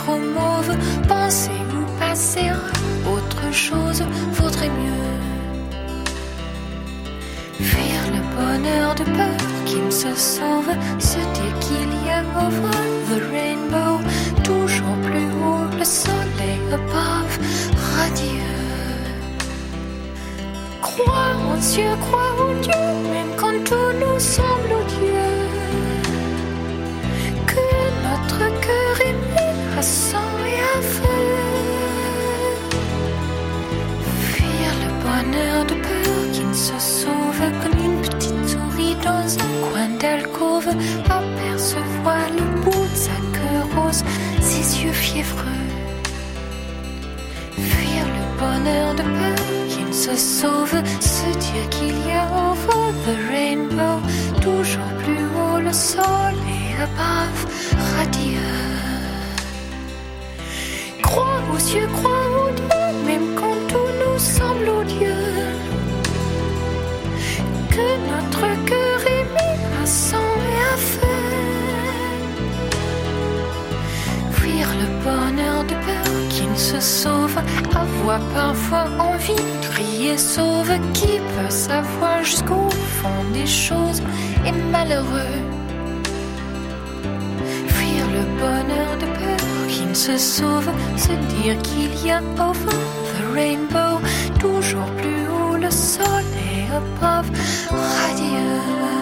Au 0.08 0.18
mauve, 0.18 0.76
penser 1.08 1.50
ou 1.74 1.98
passer 1.98 2.48
à 2.48 3.10
autre 3.10 3.52
chose? 3.52 4.04
Vaudrait 4.32 4.68
mieux. 4.68 5.16
Fuir 7.60 8.00
le 8.14 8.22
bonheur 8.36 8.94
de 8.94 9.04
peur 9.04 9.64
qui 9.64 9.76
ne 9.76 9.90
se 9.90 10.14
sauve, 10.14 10.70
se 11.00 11.18
dire 11.36 11.58
qu'il 11.60 11.90
y 12.06 12.10
a 12.10 12.22
over 12.44 12.84
the 13.08 13.20
rainbow, 13.32 14.00
toujours 14.44 14.96
plus 15.06 15.28
haut, 15.42 15.66
le 15.76 15.84
soleil 15.84 16.60
above, 16.72 17.38
radieux. 17.96 18.62
Crois 20.82 21.32
en 21.50 21.56
Dieu, 21.56 21.90
crois 22.00 22.32
en 22.44 22.60
Dieu, 22.60 23.10
même 23.12 23.32
quand 23.36 23.64
tout 23.64 23.92
nous 24.00 24.20
semble 24.20 24.72
odieux. 24.72 25.25
se 50.06 50.16
sauve, 50.16 50.76
ce 51.00 51.26
Dieu 51.38 51.62
qu'il 51.70 51.98
y 52.06 52.12
a 52.12 52.26
en 52.32 52.52
haut, 52.52 52.92
the 53.06 53.16
rainbow, 53.28 53.98
toujours 54.40 54.92
plus 55.02 55.24
haut, 55.34 55.58
le 55.58 55.72
sol 55.72 56.34
et 56.56 56.80
above, 56.86 57.42
radieux. 57.96 58.62
Crois 61.02 61.40
aux 61.52 61.58
cieux, 61.58 61.88
crois 61.96 62.26
aux 62.40 62.52
dieux, 62.52 62.92
même 63.04 63.34
quand 63.34 63.58
tout 63.66 63.90
nous 64.00 64.18
semble 64.18 64.68
odieux. 64.68 65.34
Que 67.74 67.88
notre 68.12 68.46
cœur 68.64 69.00
est 69.16 69.28
mis 69.36 69.58
à 69.82 69.86
sang 69.86 70.30
et 70.52 70.60
à 70.72 70.76
feu. 70.92 71.20
Fuir 74.36 74.68
le 74.82 74.88
bonheur 75.04 75.64
de 75.64 75.74
peur 75.86 76.28
qui 76.30 76.46
ne 76.46 76.56
se 76.56 76.80
sauve, 76.80 77.36
avoir 77.74 78.20
parfois 78.34 78.86
envie 79.00 79.65
de 79.76 79.82
crier 79.82 80.18
sauve, 80.18 80.72
qui 80.94 81.18
peut 81.18 81.50
savoir 81.50 82.22
jusqu'au 82.22 82.68
fond 82.70 83.24
des 83.32 83.46
choses 83.46 84.02
est 84.44 84.52
malheureux. 84.70 85.40
Fuir 87.68 88.06
le 88.12 88.24
bonheur 88.40 88.96
de 88.98 89.06
peur 89.06 89.66
qui 89.68 89.84
ne 89.86 89.94
se 89.94 90.16
sauve, 90.16 90.68
se 90.96 91.12
dire 91.34 91.58
qu'il 91.62 92.06
y 92.06 92.10
a 92.10 92.20
over 92.38 92.76
the 93.12 93.34
rainbow, 93.34 94.00
toujours 94.38 94.90
plus 94.96 95.28
haut 95.28 95.56
le 95.56 95.70
soleil 95.70 96.66
above, 96.72 97.30
radieux. 97.70 98.95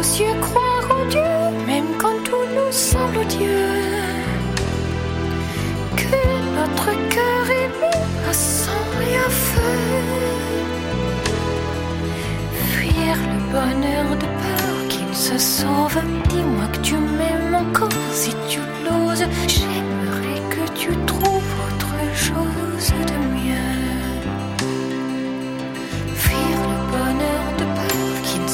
Aux 0.00 0.40
croire 0.40 0.86
en 0.98 1.04
Dieu, 1.10 1.66
même 1.66 1.90
quand 1.98 2.18
tout 2.24 2.46
nous 2.56 2.72
semble 2.72 3.18
odieux. 3.18 3.82
Que 5.94 6.20
notre 6.58 6.90
cœur 7.10 7.50
est 7.50 7.70
mis 7.82 8.02
à 8.30 8.32
sang 8.32 8.86
et 9.08 9.16
à 9.16 9.28
feu. 9.28 9.76
Fuir 12.70 13.16
le 13.32 13.38
bonheur 13.52 14.16
de 14.16 14.26
peur 14.44 14.88
qui 14.88 15.02
ne 15.04 15.12
se 15.12 15.36
sauve. 15.36 15.98
Dis-moi 16.30 16.66
que 16.72 16.78
tu 16.78 16.94
m'aimes 16.94 17.54
encore 17.54 17.90
si 18.12 18.30
tu 18.48 18.60
l'oses. 18.84 19.26
J'aimerais 19.48 20.40
que 20.48 20.72
tu 20.78 20.88
trouves 21.04 21.54
autre 21.66 21.94
chose 22.14 22.92
de 23.06 23.18
mieux. 23.36 23.89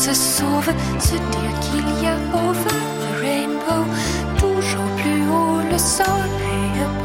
Se 0.07 0.15
sauve, 0.15 0.73
se 1.01 1.17
dire 1.17 1.53
qu'il 1.63 1.89
y 2.01 2.07
a 2.07 2.15
over 2.33 2.77
the 3.03 3.11
rainbow, 3.21 3.85
toujours 4.39 4.91
plus 4.99 5.23
haut 5.29 5.61
le 5.69 5.79
soleil 5.79 6.96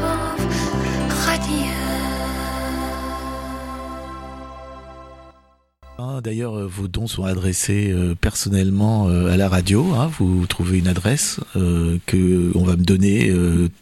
D'ailleurs, 6.22 6.56
euh, 6.56 6.68
vos 6.68 6.86
dons 6.86 7.08
sont 7.08 7.24
adressés 7.24 7.90
euh, 7.90 8.14
personnellement 8.14 9.08
euh, 9.08 9.32
à 9.32 9.36
la 9.36 9.48
radio. 9.48 9.92
hein. 9.94 10.08
Vous 10.18 10.46
trouvez 10.46 10.78
une 10.78 10.86
adresse 10.86 11.40
euh, 11.56 11.98
que 12.06 12.52
on 12.54 12.62
va 12.62 12.76
me 12.76 12.84
donner 12.84 13.32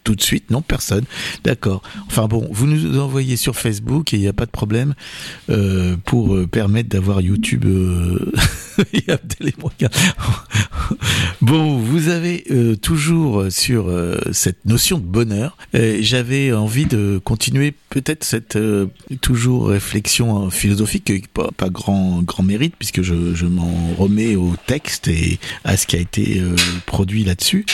tout 0.03 0.15
de 0.15 0.21
suite. 0.21 0.49
Non, 0.49 0.61
personne. 0.61 1.03
D'accord. 1.43 1.83
Enfin 2.07 2.27
bon, 2.27 2.47
vous 2.51 2.65
nous 2.65 2.99
envoyez 2.99 3.35
sur 3.35 3.55
Facebook 3.55 4.13
et 4.13 4.17
il 4.17 4.21
n'y 4.21 4.27
a 4.27 4.33
pas 4.33 4.45
de 4.45 4.51
problème 4.51 4.95
pour 6.05 6.47
permettre 6.47 6.89
d'avoir 6.89 7.21
YouTube. 7.21 7.65
bon, 11.41 11.77
vous 11.77 12.09
avez 12.09 12.43
toujours 12.81 13.45
sur 13.49 13.91
cette 14.31 14.65
notion 14.65 14.97
de 14.97 15.05
bonheur. 15.05 15.57
J'avais 15.73 16.53
envie 16.53 16.85
de 16.85 17.19
continuer 17.23 17.73
peut-être 17.89 18.23
cette 18.23 18.57
toujours 19.21 19.69
réflexion 19.69 20.49
philosophique, 20.49 21.11
pas, 21.33 21.49
pas 21.55 21.69
grand 21.69 22.21
grand 22.31 22.43
mérite 22.43 22.75
puisque 22.77 23.01
je, 23.01 23.45
m'en 23.45 23.93
remets 23.97 24.35
au 24.35 24.55
texte 24.65 25.07
et 25.07 25.39
à 25.63 25.75
ce 25.75 25.85
qui 25.85 25.97
a 25.97 25.99
été 25.99 26.39
euh, 26.39 26.55
produit 26.85 27.23
là-dessus. 27.23 27.65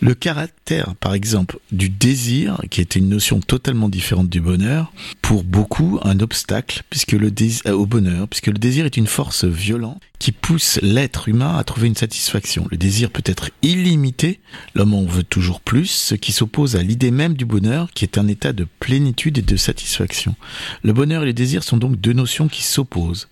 Le 0.00 0.14
caractère, 0.14 0.94
par 1.00 1.14
exemple, 1.14 1.58
du 1.72 1.88
désir, 1.88 2.60
qui 2.70 2.80
était 2.80 3.00
une 3.00 3.08
notion 3.08 3.40
totalement 3.40 3.88
différente 3.88 4.28
du 4.28 4.40
bonheur, 4.40 4.92
pour 5.20 5.42
beaucoup 5.42 5.98
un 6.02 6.20
obstacle 6.20 6.82
puisque 6.90 7.12
le 7.12 7.30
désir, 7.30 7.62
euh, 7.66 7.72
au 7.72 7.86
bonheur, 7.86 8.28
puisque 8.28 8.46
le 8.46 8.58
désir 8.58 8.86
est 8.86 8.96
une 8.96 9.06
force 9.06 9.44
violente 9.44 10.00
qui 10.20 10.32
pousse 10.32 10.78
l'être 10.80 11.28
humain 11.28 11.56
à 11.56 11.64
trouver 11.64 11.88
une 11.88 11.96
satisfaction. 11.96 12.66
Le 12.70 12.76
désir 12.76 13.10
peut 13.10 13.22
être 13.26 13.50
illimité, 13.62 14.40
l'homme 14.74 14.94
en 14.94 15.04
veut 15.04 15.24
toujours 15.24 15.60
plus, 15.60 15.90
ce 15.90 16.14
qui 16.14 16.32
s'oppose 16.32 16.76
à 16.76 16.82
l'idée 16.82 17.10
même 17.10 17.34
du 17.34 17.44
bonheur, 17.44 17.90
qui 17.92 18.04
est 18.04 18.16
un 18.16 18.28
état 18.28 18.52
de 18.52 18.66
plénitude 18.80 19.38
et 19.38 19.42
de 19.42 19.56
satisfaction. 19.56 20.36
Le 20.82 20.92
bonheur 20.92 21.24
et 21.24 21.26
le 21.26 21.32
désir 21.32 21.64
sont 21.64 21.76
donc 21.76 22.00
deux 22.00 22.12
notions 22.12 22.48
qui 22.48 22.62
s'opposent. 22.62 23.28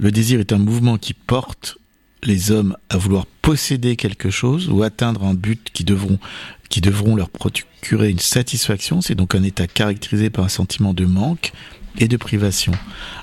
Le 0.00 0.10
désir 0.10 0.40
est 0.40 0.54
un 0.54 0.58
mouvement 0.58 0.96
qui 0.96 1.12
porte 1.12 1.76
les 2.22 2.52
hommes 2.52 2.74
à 2.88 2.96
vouloir 2.96 3.26
posséder 3.42 3.96
quelque 3.96 4.30
chose 4.30 4.70
ou 4.70 4.82
atteindre 4.82 5.24
un 5.24 5.34
but 5.34 5.68
qui 5.74 5.84
devront, 5.84 7.16
leur 7.16 7.28
procurer 7.28 8.08
une 8.08 8.18
satisfaction. 8.18 9.02
C'est 9.02 9.14
donc 9.14 9.34
un 9.34 9.42
état 9.42 9.66
caractérisé 9.66 10.30
par 10.30 10.46
un 10.46 10.48
sentiment 10.48 10.94
de 10.94 11.04
manque 11.04 11.52
et 11.98 12.08
de 12.08 12.16
privation. 12.16 12.72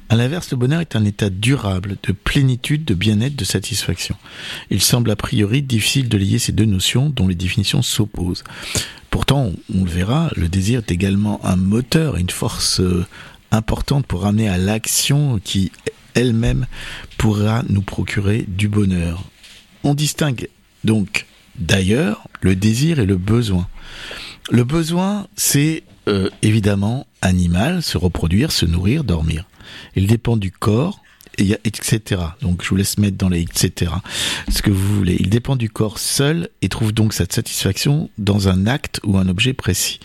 À 0.10 0.16
l'inverse, 0.16 0.52
le 0.52 0.58
bonheur 0.58 0.82
est 0.82 0.96
un 0.96 1.04
état 1.04 1.32
durable, 1.32 1.98
de 2.04 2.12
plénitude, 2.12 2.86
de 2.86 2.94
bien-être, 2.94 3.36
de 3.36 3.46
satisfaction. 3.46 4.16
Il 4.70 4.84
semble 4.84 5.10
a 5.10 5.16
priori 5.16 5.63
difficile 5.63 6.10
de 6.10 6.18
lier 6.20 6.38
ces 6.38 6.52
deux 6.52 6.66
notions 6.66 7.10
dont 7.10 7.28
les 7.28 7.34
définitions 7.34 7.82
s'opposent. 7.82 8.44
Pourtant, 9.10 9.52
on 9.74 9.84
le 9.84 9.90
verra, 9.90 10.30
le 10.36 10.48
désir 10.48 10.82
est 10.82 10.92
également 10.92 11.44
un 11.44 11.56
moteur, 11.56 12.18
une 12.18 12.30
force 12.30 12.82
euh, 12.82 13.04
importante 13.52 14.06
pour 14.06 14.28
amener 14.28 14.48
à 14.48 14.58
l'action 14.58 15.40
qui 15.44 15.72
elle-même 16.17 16.65
pourra 17.17 17.63
nous 17.69 17.84
procurer 17.84 18.43
du 18.47 18.67
bonheur. 18.67 19.23
On 19.84 19.93
distingue 19.93 20.49
donc 20.84 21.25
d'ailleurs 21.60 22.27
le 22.41 22.56
désir 22.56 22.99
et 22.99 23.06
le 23.06 23.17
besoin. 23.17 23.67
Le 24.49 24.63
besoin, 24.63 25.27
c'est 25.36 25.84
euh, 26.08 26.30
évidemment 26.41 27.06
animal, 27.21 27.84
se 27.84 27.97
reproduire, 27.97 28.51
se 28.51 28.65
nourrir, 28.65 29.03
dormir. 29.03 29.45
Il 29.95 30.08
dépend 30.08 30.38
du 30.38 30.51
corps, 30.51 31.03
etc. 31.38 32.21
Donc 32.41 32.63
je 32.63 32.69
vous 32.69 32.76
laisse 32.76 32.97
mettre 32.97 33.17
dans 33.17 33.30
les 33.30 33.41
etc. 33.41 33.91
ce 34.50 34.62
que 34.62 34.71
vous 34.71 34.95
voulez. 34.95 35.17
Il 35.19 35.30
dépend 35.30 35.56
du 35.56 35.69
corps 35.69 36.00
seul 36.00 36.50
et 36.62 36.69
trouve 36.69 36.93
donc 36.93 37.13
sa 37.13 37.26
satisfaction 37.26 38.10
dans 38.17 38.47
un 38.47 38.67
acte 38.67 39.00
ou 39.04 39.17
un 39.17 39.28
objet 39.28 39.54
précis. 39.54 40.00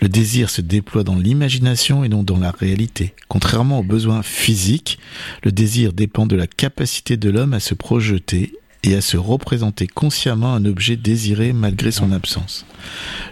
Le 0.00 0.08
désir 0.08 0.50
se 0.50 0.60
déploie 0.60 1.04
dans 1.04 1.16
l'imagination 1.16 2.04
et 2.04 2.08
non 2.08 2.22
dans 2.22 2.38
la 2.38 2.50
réalité. 2.50 3.14
Contrairement 3.28 3.80
aux 3.80 3.84
besoins 3.84 4.22
physiques, 4.22 4.98
le 5.42 5.52
désir 5.52 5.92
dépend 5.92 6.26
de 6.26 6.36
la 6.36 6.46
capacité 6.46 7.16
de 7.16 7.30
l'homme 7.30 7.54
à 7.54 7.60
se 7.60 7.74
projeter 7.74 8.52
et 8.82 8.94
à 8.94 9.00
se 9.00 9.16
représenter 9.16 9.86
consciemment 9.86 10.54
un 10.54 10.64
objet 10.64 10.96
désiré 10.96 11.52
malgré 11.52 11.90
son 11.90 12.12
absence. 12.12 12.66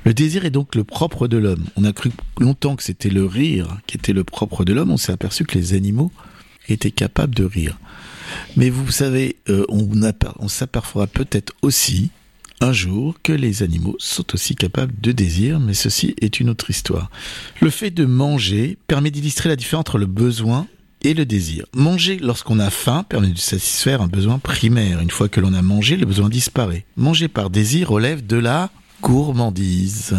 Le 0.05 0.13
désir 0.13 0.45
est 0.45 0.51
donc 0.51 0.75
le 0.75 0.85
propre 0.85 1.29
de 1.29 1.37
l'homme. 1.37 1.65
On 1.77 1.85
a 1.85 1.93
cru 1.93 2.11
longtemps 2.41 2.77
que 2.77 2.83
c'était 2.83 3.11
le 3.11 3.25
rire 3.25 3.79
qui 3.87 3.97
était 3.97 4.13
le 4.13 4.25
propre 4.25 4.65
de 4.65 4.73
l'homme. 4.73 4.91
On 4.91 4.97
s'est 4.97 5.13
aperçu 5.13 5.45
que 5.45 5.57
les 5.57 5.75
animaux 5.75 6.11
étaient 6.69 6.91
capables 6.91 7.35
de 7.35 7.45
rire. 7.45 7.79
Mais 8.57 8.71
vous 8.71 8.91
savez, 8.91 9.37
euh, 9.49 9.65
on, 9.69 9.89
on 10.39 10.49
s'apercevra 10.49 11.07
peut-être 11.07 11.53
aussi 11.63 12.11
un 12.61 12.73
jour 12.73 13.17
que 13.23 13.33
les 13.33 13.63
animaux 13.63 13.97
sont 13.99 14.35
aussi 14.35 14.55
capables 14.55 14.95
de 15.01 15.13
désir, 15.13 15.61
mais 15.61 15.75
ceci 15.75 16.15
est 16.21 16.41
une 16.41 16.51
autre 16.51 16.71
histoire. 16.71 17.11
Le 17.61 17.71
fait 17.71 17.91
de 17.91 18.05
manger 18.05 18.79
permet 18.87 19.11
d'illustrer 19.11 19.49
la 19.49 19.57
différence 19.57 19.81
entre 19.81 19.99
le 19.99 20.07
besoin 20.07 20.67
et 21.03 21.15
le 21.15 21.27
désir. 21.27 21.67
Manger 21.75 22.19
lorsqu'on 22.19 22.59
a 22.59 22.71
faim 22.71 23.05
permet 23.07 23.29
de 23.29 23.39
satisfaire 23.39 24.01
un 24.01 24.07
besoin 24.07 24.39
primaire. 24.39 25.01
Une 25.01 25.11
fois 25.11 25.29
que 25.29 25.41
l'on 25.41 25.53
a 25.53 25.63
mangé, 25.63 25.97
le 25.97 26.07
besoin 26.07 26.31
disparaît. 26.31 26.87
Manger 26.97 27.29
par 27.29 27.51
désir 27.51 27.91
relève 27.91 28.27
de 28.27 28.37
la 28.37 28.71
gourmandise. 29.05 30.17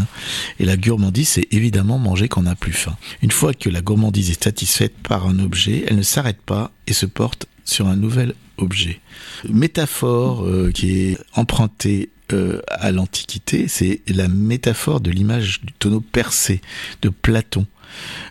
Et 0.59 0.65
la 0.65 0.77
gourmandise, 0.77 1.29
c'est 1.29 1.47
évidemment 1.51 1.97
manger 1.97 2.27
quand 2.27 2.41
on 2.41 2.43
n'a 2.43 2.55
plus 2.55 2.71
faim. 2.71 2.95
Une 3.21 3.31
fois 3.31 3.53
que 3.53 3.69
la 3.69 3.81
gourmandise 3.81 4.29
est 4.29 4.43
satisfaite 4.43 4.93
par 5.01 5.25
un 5.25 5.39
objet, 5.39 5.83
elle 5.87 5.97
ne 5.97 6.03
s'arrête 6.03 6.41
pas 6.41 6.71
et 6.85 6.93
se 6.93 7.07
porte 7.07 7.47
sur 7.65 7.87
un 7.87 7.95
nouvel 7.95 8.35
objet. 8.57 9.01
Métaphore 9.49 10.45
euh, 10.45 10.71
qui 10.71 10.99
est 10.99 11.17
empruntée 11.33 12.09
euh, 12.33 12.61
à 12.69 12.91
l'Antiquité, 12.91 13.67
c'est 13.67 14.01
la 14.07 14.27
métaphore 14.27 15.01
de 15.01 15.11
l'image 15.11 15.61
du 15.61 15.73
tonneau 15.73 16.01
percé 16.01 16.61
de 17.01 17.09
Platon. 17.09 17.65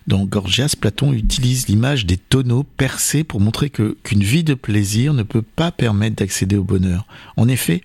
Dans 0.07 0.25
Gorgias, 0.25 0.75
Platon 0.79 1.13
utilise 1.13 1.69
l'image 1.69 2.07
des 2.07 2.17
tonneaux 2.17 2.65
percés 2.65 3.25
pour 3.25 3.41
montrer 3.41 3.71
qu'une 3.71 4.23
vie 4.23 4.45
de 4.45 4.55
plaisir 4.55 5.15
ne 5.15 5.23
peut 5.23 5.43
pas 5.43 5.71
permettre 5.71 6.17
d'accéder 6.17 6.57
au 6.57 6.65
bonheur. 6.65 7.07
En 7.37 7.49
effet, 7.49 7.83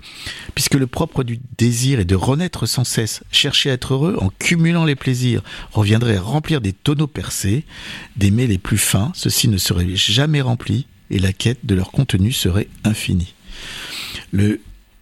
puisque 0.56 0.76
le 0.76 0.88
propre 0.88 1.24
du 1.24 1.40
désir 1.58 2.00
est 2.00 2.06
de 2.06 2.16
renaître 2.16 2.68
sans 2.68 2.84
cesse, 2.84 3.24
chercher 3.32 3.70
à 3.70 3.74
être 3.74 3.94
heureux 3.94 4.18
en 4.20 4.30
cumulant 4.40 4.86
les 4.86 4.96
plaisirs 4.96 5.42
reviendrait 5.72 6.18
remplir 6.18 6.62
des 6.62 6.74
tonneaux 6.74 7.08
percés, 7.08 7.66
d'aimer 8.18 8.48
les 8.48 8.58
plus 8.58 8.78
fins, 8.78 9.12
ceux-ci 9.16 9.48
ne 9.48 9.58
seraient 9.58 9.96
jamais 9.96 10.42
remplis 10.42 10.86
et 11.12 11.20
la 11.20 11.34
quête 11.34 11.66
de 11.66 11.76
leur 11.76 11.92
contenu 11.92 12.32
serait 12.32 12.68
infinie. 12.84 13.34
Le, 14.32 14.62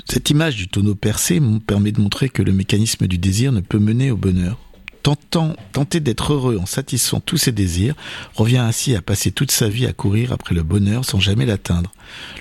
cette 0.09 0.29
image 0.29 0.55
du 0.55 0.67
tonneau 0.67 0.95
percé 0.95 1.39
me 1.39 1.59
permet 1.59 1.91
de 1.91 2.01
montrer 2.01 2.29
que 2.29 2.41
le 2.41 2.53
mécanisme 2.53 3.07
du 3.07 3.17
désir 3.17 3.51
ne 3.51 3.59
peut 3.59 3.79
mener 3.79 4.09
au 4.11 4.17
bonheur. 4.17 4.57
Tentant, 5.03 5.55
tenter 5.71 5.99
d'être 5.99 6.33
heureux 6.33 6.57
en 6.57 6.65
satisfaisant 6.65 7.19
tous 7.19 7.37
ses 7.37 7.51
désirs 7.51 7.95
revient 8.33 8.57
ainsi 8.57 8.95
à 8.95 9.01
passer 9.01 9.31
toute 9.31 9.51
sa 9.51 9.69
vie 9.69 9.85
à 9.85 9.93
courir 9.93 10.31
après 10.31 10.55
le 10.55 10.63
bonheur 10.63 11.05
sans 11.05 11.19
jamais 11.19 11.45
l'atteindre. 11.45 11.91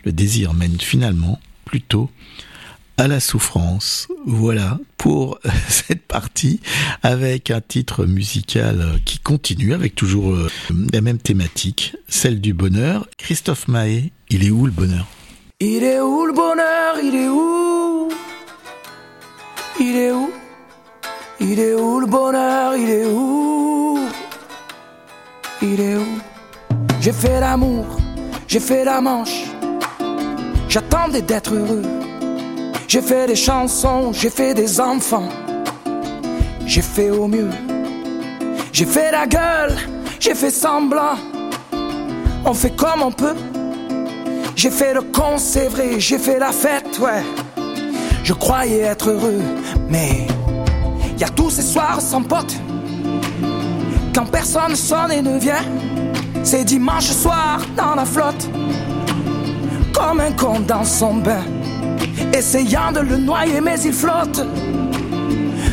Le 0.05 0.12
désir 0.12 0.55
mène 0.55 0.81
finalement 0.81 1.40
plutôt 1.64 2.11
à 2.98 3.09
la 3.09 3.20
souffrance. 3.20 4.09
Voilà 4.26 4.79
pour 4.96 5.38
cette 5.68 6.02
partie 6.02 6.61
avec 7.02 7.50
un 7.50 7.61
titre 7.61 8.07
musical 8.07 9.00
qui 9.05 9.18
continue 9.18 9.74
avec 9.74 9.94
toujours 9.94 10.33
euh, 10.33 10.50
la 10.92 11.00
même 11.00 11.18
thématique, 11.18 11.96
celle 12.09 12.40
du 12.40 12.55
bonheur. 12.55 13.07
Christophe 13.18 13.68
Mahé, 13.68 14.12
il 14.31 14.44
est 14.44 14.50
où 14.50 14.66
le 14.66 14.72
bonheur? 14.72 15.07
Il 15.58 15.84
est 15.84 16.02
où 16.02 16.26
le 16.26 16.34
bonheur? 16.34 16.96
Il 17.02 17.14
est 17.14 17.28
où? 17.28 18.08
Il 19.80 19.96
est 19.96 20.12
où? 20.12 20.30
Il 21.40 21.58
est 21.58 21.74
où 21.74 21.98
le 21.98 22.04
bonheur? 22.04 22.76
Il 22.76 22.90
est 22.90 23.06
où? 23.06 23.98
Il 25.62 25.80
est 25.80 25.96
où? 25.96 26.20
J'ai 27.00 27.12
fait 27.12 27.40
l'amour, 27.40 27.86
j'ai 28.46 28.60
fait 28.60 28.84
la 28.84 29.00
manche. 29.00 29.44
J'attendais 30.68 31.22
d'être 31.22 31.54
heureux. 31.54 31.84
J'ai 32.86 33.00
fait 33.00 33.26
des 33.26 33.34
chansons, 33.34 34.12
j'ai 34.12 34.28
fait 34.28 34.52
des 34.52 34.78
enfants. 34.78 35.30
J'ai 36.66 36.82
fait 36.82 37.08
au 37.08 37.28
mieux. 37.28 37.48
J'ai 38.74 38.84
fait 38.84 39.10
la 39.10 39.26
gueule, 39.26 39.74
j'ai 40.20 40.34
fait 40.34 40.50
semblant. 40.50 41.16
On 42.44 42.52
fait 42.52 42.76
comme 42.76 43.00
on 43.00 43.10
peut. 43.10 43.36
J'ai 44.56 44.70
fait 44.70 44.94
le 44.94 45.02
con, 45.02 45.36
c'est 45.36 45.68
vrai, 45.68 46.00
j'ai 46.00 46.18
fait 46.18 46.38
la 46.38 46.50
fête, 46.50 46.98
ouais. 46.98 47.22
Je 48.24 48.32
croyais 48.32 48.80
être 48.80 49.10
heureux, 49.10 49.42
mais 49.90 50.26
y 51.18 51.24
a 51.24 51.28
tous 51.28 51.50
ces 51.50 51.62
soirs 51.62 52.00
sans 52.00 52.22
pote. 52.22 52.56
Quand 54.14 54.24
personne 54.24 54.74
sonne 54.74 55.12
et 55.12 55.20
ne 55.20 55.38
vient, 55.38 55.64
c'est 56.42 56.64
dimanche 56.64 57.10
soir 57.10 57.60
dans 57.76 57.94
la 57.94 58.06
flotte. 58.06 58.48
Comme 59.92 60.20
un 60.20 60.32
con 60.32 60.60
dans 60.60 60.84
son 60.84 61.14
bain 61.14 61.44
essayant 62.34 62.92
de 62.92 63.00
le 63.00 63.16
noyer, 63.18 63.60
mais 63.60 63.80
il 63.80 63.92
flotte. 63.92 64.42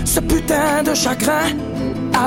Ce 0.05 0.19
putain 0.19 0.83
de 0.83 0.93
chagrin. 0.93 1.55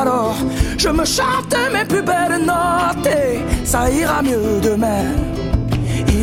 Alors, 0.00 0.36
je 0.78 0.88
me 0.88 1.04
chante 1.04 1.54
mes 1.72 1.84
plus 1.84 2.02
belles 2.02 2.44
notes 2.44 3.06
et 3.06 3.66
ça 3.66 3.90
ira 3.90 4.22
mieux 4.22 4.60
demain. 4.62 5.04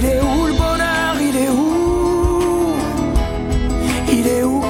Il 0.04 0.10
est 0.10 0.22
où 0.22 0.48
le 0.48 0.54
bonheur 0.54 1.16
Il 1.22 1.38
est 1.38 1.50
où 1.50 2.76
Il 4.12 4.28
est 4.28 4.44
où 4.44 4.62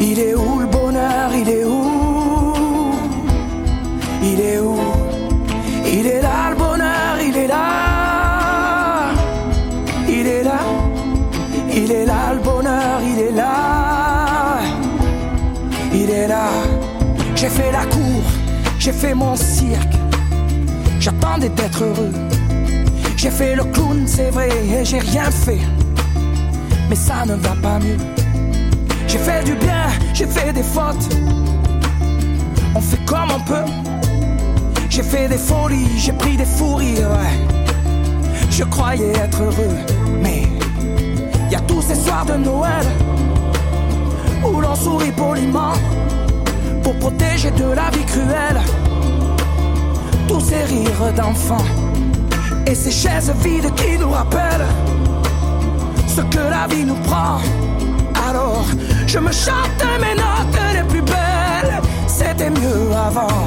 Il 0.00 0.18
est 0.18 0.34
où 0.34 0.58
le 0.58 0.66
bonheur 0.66 1.34
Il 1.34 1.48
est 1.50 1.64
où 1.64 2.94
Il 4.22 4.40
est 4.40 4.58
où 4.58 4.78
Il 5.84 6.06
est 6.06 6.22
là 6.22 6.48
le 6.48 6.56
bonheur, 6.56 7.16
il 7.22 7.36
est 7.36 7.46
là. 7.46 9.10
Il 10.08 10.26
est 10.26 10.42
là. 10.42 10.60
Il 11.74 11.92
est 11.92 12.06
là 12.06 12.32
le 12.32 12.40
bonheur, 12.40 13.00
il 13.02 13.18
est 13.18 13.32
là. 13.32 14.60
Il 15.92 16.08
est 16.08 16.26
là. 16.26 16.48
J'ai 17.34 17.50
fait 17.50 17.70
la 17.70 17.84
cour, 17.84 18.22
j'ai 18.78 18.92
fait 18.92 19.14
mon 19.14 19.36
cirque. 19.36 19.96
J'attendais 21.00 21.50
d'être 21.50 21.84
heureux. 21.84 22.31
J'ai 23.22 23.30
fait 23.30 23.54
le 23.54 23.62
clown, 23.62 24.02
c'est 24.04 24.30
vrai, 24.30 24.48
et 24.48 24.84
j'ai 24.84 24.98
rien 24.98 25.30
fait. 25.30 25.60
Mais 26.90 26.96
ça 26.96 27.24
ne 27.24 27.34
va 27.34 27.54
pas 27.62 27.78
mieux. 27.78 27.96
J'ai 29.06 29.18
fait 29.18 29.44
du 29.44 29.54
bien, 29.54 29.86
j'ai 30.12 30.26
fait 30.26 30.52
des 30.52 30.64
fautes. 30.64 31.08
On 32.74 32.80
fait 32.80 32.98
comme 33.06 33.30
on 33.32 33.38
peut. 33.38 33.70
J'ai 34.90 35.04
fait 35.04 35.28
des 35.28 35.38
folies, 35.38 35.86
j'ai 35.98 36.12
pris 36.14 36.36
des 36.36 36.44
fous 36.44 36.74
rires, 36.74 37.10
ouais. 37.12 38.40
Je 38.50 38.64
croyais 38.64 39.12
être 39.12 39.40
heureux, 39.40 39.76
mais 40.20 40.48
y 41.48 41.54
a 41.54 41.60
tous 41.60 41.80
ces 41.80 41.94
soirs 41.94 42.26
de 42.26 42.34
Noël 42.34 42.86
où 44.44 44.60
l'on 44.60 44.74
sourit 44.74 45.12
poliment 45.12 45.74
pour 46.82 46.96
protéger 46.96 47.52
de 47.52 47.66
la 47.66 47.88
vie 47.90 48.04
cruelle 48.04 48.60
tous 50.26 50.40
ces 50.40 50.64
rires 50.64 51.12
d'enfants 51.14 51.81
et 52.72 52.74
ces 52.74 52.90
chaises 52.90 53.30
vides 53.44 53.70
qui 53.74 53.98
nous 53.98 54.10
rappellent 54.10 54.66
ce 56.06 56.22
que 56.22 56.38
la 56.38 56.66
vie 56.74 56.84
nous 56.84 57.00
prend. 57.08 57.38
Alors 58.28 58.64
je 59.06 59.18
me 59.18 59.30
chante 59.30 59.84
mes 60.00 60.14
notes 60.14 60.58
les 60.74 60.84
plus 60.84 61.02
belles, 61.02 61.82
c'était 62.06 62.48
mieux 62.48 62.90
avant. 63.08 63.46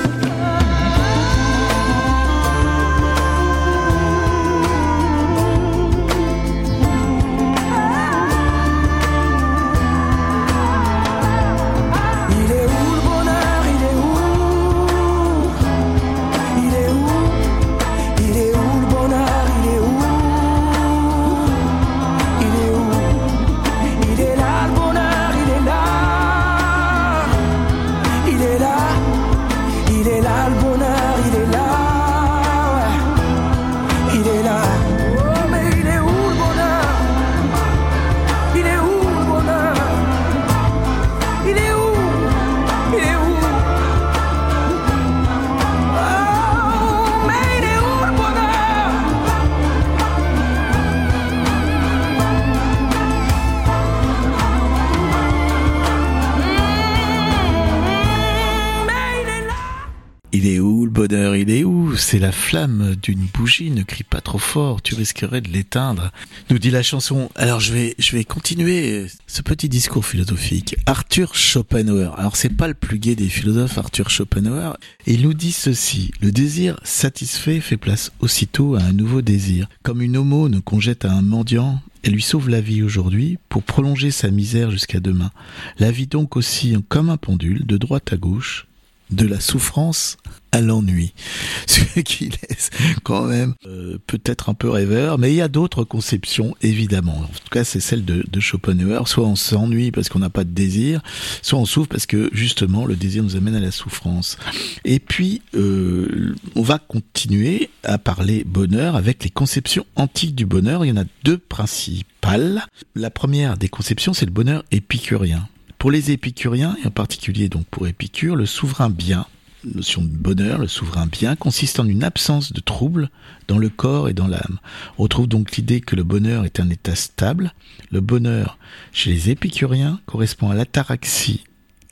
Il 60.43 60.47
est 60.47 60.59
où 60.59 60.85
le 60.85 60.91
bonheur 60.91 61.35
Il 61.35 61.51
est 61.51 61.63
où? 61.63 61.95
C'est 61.95 62.17
la 62.17 62.31
flamme 62.31 62.95
d'une 62.95 63.27
bougie. 63.31 63.69
Ne 63.69 63.83
crie 63.83 64.03
pas 64.03 64.21
trop 64.21 64.39
fort, 64.39 64.81
tu 64.81 64.95
risquerais 64.95 65.39
de 65.39 65.49
l'éteindre. 65.49 66.11
Nous 66.49 66.57
dit 66.57 66.71
la 66.71 66.81
chanson. 66.81 67.29
Alors 67.35 67.59
je 67.59 67.71
vais, 67.71 67.93
je 67.99 68.13
vais 68.13 68.23
continuer 68.23 69.05
ce 69.27 69.43
petit 69.43 69.69
discours 69.69 70.03
philosophique. 70.03 70.77
Arthur 70.87 71.35
Schopenhauer. 71.35 72.15
Alors 72.17 72.37
c'est 72.37 72.49
pas 72.49 72.67
le 72.67 72.73
plus 72.73 72.97
gai 72.97 73.15
des 73.15 73.29
philosophes, 73.29 73.77
Arthur 73.77 74.09
Schopenhauer. 74.09 74.77
Il 75.05 75.21
nous 75.21 75.35
dit 75.35 75.51
ceci. 75.51 76.09
Le 76.21 76.31
désir 76.31 76.79
satisfait 76.83 77.59
fait 77.59 77.77
place 77.77 78.11
aussitôt 78.19 78.73
à 78.73 78.81
un 78.81 78.93
nouveau 78.93 79.21
désir. 79.21 79.69
Comme 79.83 80.01
une 80.01 80.17
aumône 80.17 80.63
qu'on 80.63 80.79
jette 80.79 81.05
à 81.05 81.11
un 81.11 81.21
mendiant, 81.21 81.83
elle 82.01 82.13
lui 82.13 82.23
sauve 82.23 82.49
la 82.49 82.61
vie 82.61 82.81
aujourd'hui 82.81 83.37
pour 83.47 83.61
prolonger 83.61 84.09
sa 84.09 84.31
misère 84.31 84.71
jusqu'à 84.71 85.01
demain. 85.01 85.29
La 85.77 85.91
vie 85.91 86.07
donc 86.07 86.35
aussi 86.35 86.75
comme 86.89 87.11
un 87.11 87.17
pendule, 87.17 87.63
de 87.67 87.77
droite 87.77 88.11
à 88.11 88.17
gauche, 88.17 88.65
de 89.11 89.27
la 89.27 89.39
souffrance 89.39 90.17
à 90.51 90.61
l'ennui. 90.61 91.13
Ce 91.67 91.99
qui 92.01 92.29
laisse 92.29 92.69
quand 93.03 93.25
même 93.25 93.53
euh, 93.65 93.97
peut-être 94.07 94.49
un 94.49 94.53
peu 94.53 94.69
rêveur, 94.69 95.17
mais 95.17 95.31
il 95.31 95.35
y 95.35 95.41
a 95.41 95.47
d'autres 95.47 95.83
conceptions, 95.83 96.55
évidemment. 96.61 97.17
En 97.17 97.27
tout 97.27 97.49
cas, 97.51 97.63
c'est 97.63 97.79
celle 97.79 98.05
de, 98.05 98.23
de 98.29 98.39
Schopenhauer. 98.39 99.07
Soit 99.07 99.25
on 99.25 99.35
s'ennuie 99.35 99.91
parce 99.91 100.09
qu'on 100.09 100.19
n'a 100.19 100.29
pas 100.29 100.43
de 100.43 100.51
désir, 100.51 101.01
soit 101.41 101.59
on 101.59 101.65
souffre 101.65 101.89
parce 101.89 102.05
que 102.05 102.29
justement 102.33 102.85
le 102.85 102.95
désir 102.95 103.23
nous 103.23 103.35
amène 103.35 103.55
à 103.55 103.59
la 103.59 103.71
souffrance. 103.71 104.37
Et 104.83 104.99
puis, 104.99 105.41
euh, 105.55 106.35
on 106.55 106.61
va 106.61 106.79
continuer 106.79 107.69
à 107.83 107.97
parler 107.97 108.43
bonheur 108.43 108.95
avec 108.95 109.23
les 109.23 109.29
conceptions 109.29 109.85
antiques 109.95 110.35
du 110.35 110.45
bonheur. 110.45 110.85
Il 110.85 110.89
y 110.89 110.91
en 110.91 111.01
a 111.01 111.05
deux 111.23 111.37
principales. 111.37 112.65
La 112.95 113.09
première 113.09 113.57
des 113.57 113.69
conceptions, 113.69 114.13
c'est 114.13 114.25
le 114.25 114.31
bonheur 114.31 114.63
épicurien. 114.71 115.47
Pour 115.77 115.89
les 115.89 116.11
épicuriens, 116.11 116.77
et 116.83 116.87
en 116.87 116.91
particulier 116.91 117.49
donc 117.49 117.65
pour 117.65 117.87
Épicure, 117.87 118.35
le 118.35 118.45
souverain 118.45 118.91
bien, 118.91 119.25
notion 119.63 120.01
de 120.01 120.07
bonheur, 120.07 120.59
le 120.59 120.67
souverain 120.67 121.07
bien, 121.07 121.35
consiste 121.35 121.79
en 121.79 121.85
une 121.85 122.03
absence 122.03 122.53
de 122.53 122.61
trouble 122.61 123.09
dans 123.47 123.57
le 123.57 123.69
corps 123.69 124.09
et 124.09 124.13
dans 124.13 124.27
l'âme. 124.27 124.59
On 124.97 125.03
retrouve 125.03 125.27
donc 125.27 125.55
l'idée 125.55 125.81
que 125.81 125.95
le 125.95 126.03
bonheur 126.03 126.45
est 126.45 126.59
un 126.59 126.69
état 126.69 126.95
stable. 126.95 127.53
Le 127.91 128.01
bonheur, 128.01 128.57
chez 128.91 129.11
les 129.11 129.29
épicuriens, 129.29 129.99
correspond 130.05 130.49
à 130.49 130.55
l'ataraxie, 130.55 131.43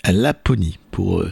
l'aponie. 0.07 0.79
Pour 0.91 1.21
euh, 1.21 1.31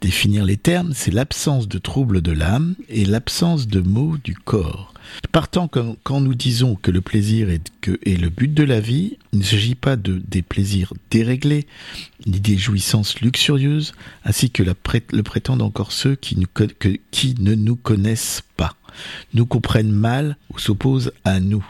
définir 0.00 0.44
les 0.44 0.56
termes, 0.56 0.92
c'est 0.94 1.12
l'absence 1.12 1.68
de 1.68 1.78
trouble 1.78 2.20
de 2.20 2.32
l'âme 2.32 2.74
et 2.88 3.04
l'absence 3.04 3.66
de 3.66 3.80
maux 3.80 4.16
du 4.22 4.34
corps. 4.34 4.92
Partant 5.32 5.68
quand, 5.68 6.20
nous 6.20 6.34
disons 6.34 6.74
que 6.74 6.90
le 6.90 7.00
plaisir 7.00 7.48
est, 7.48 7.70
le 7.86 8.28
but 8.28 8.52
de 8.52 8.64
la 8.64 8.80
vie, 8.80 9.18
il 9.32 9.38
ne 9.38 9.44
s'agit 9.44 9.76
pas 9.76 9.96
de 9.96 10.20
des 10.26 10.42
plaisirs 10.42 10.92
déréglés, 11.10 11.66
ni 12.26 12.40
des 12.40 12.56
jouissances 12.56 13.20
luxurieuses, 13.20 13.92
ainsi 14.24 14.50
que 14.50 14.64
le 14.64 15.22
prétendent 15.22 15.62
encore 15.62 15.92
ceux 15.92 16.16
qui 16.16 16.36
ne 16.36 17.54
nous 17.54 17.76
connaissent 17.76 18.42
pas, 18.56 18.74
nous 19.32 19.46
comprennent 19.46 19.92
mal 19.92 20.36
ou 20.52 20.58
s'opposent 20.58 21.12
à 21.24 21.38
nous. 21.38 21.64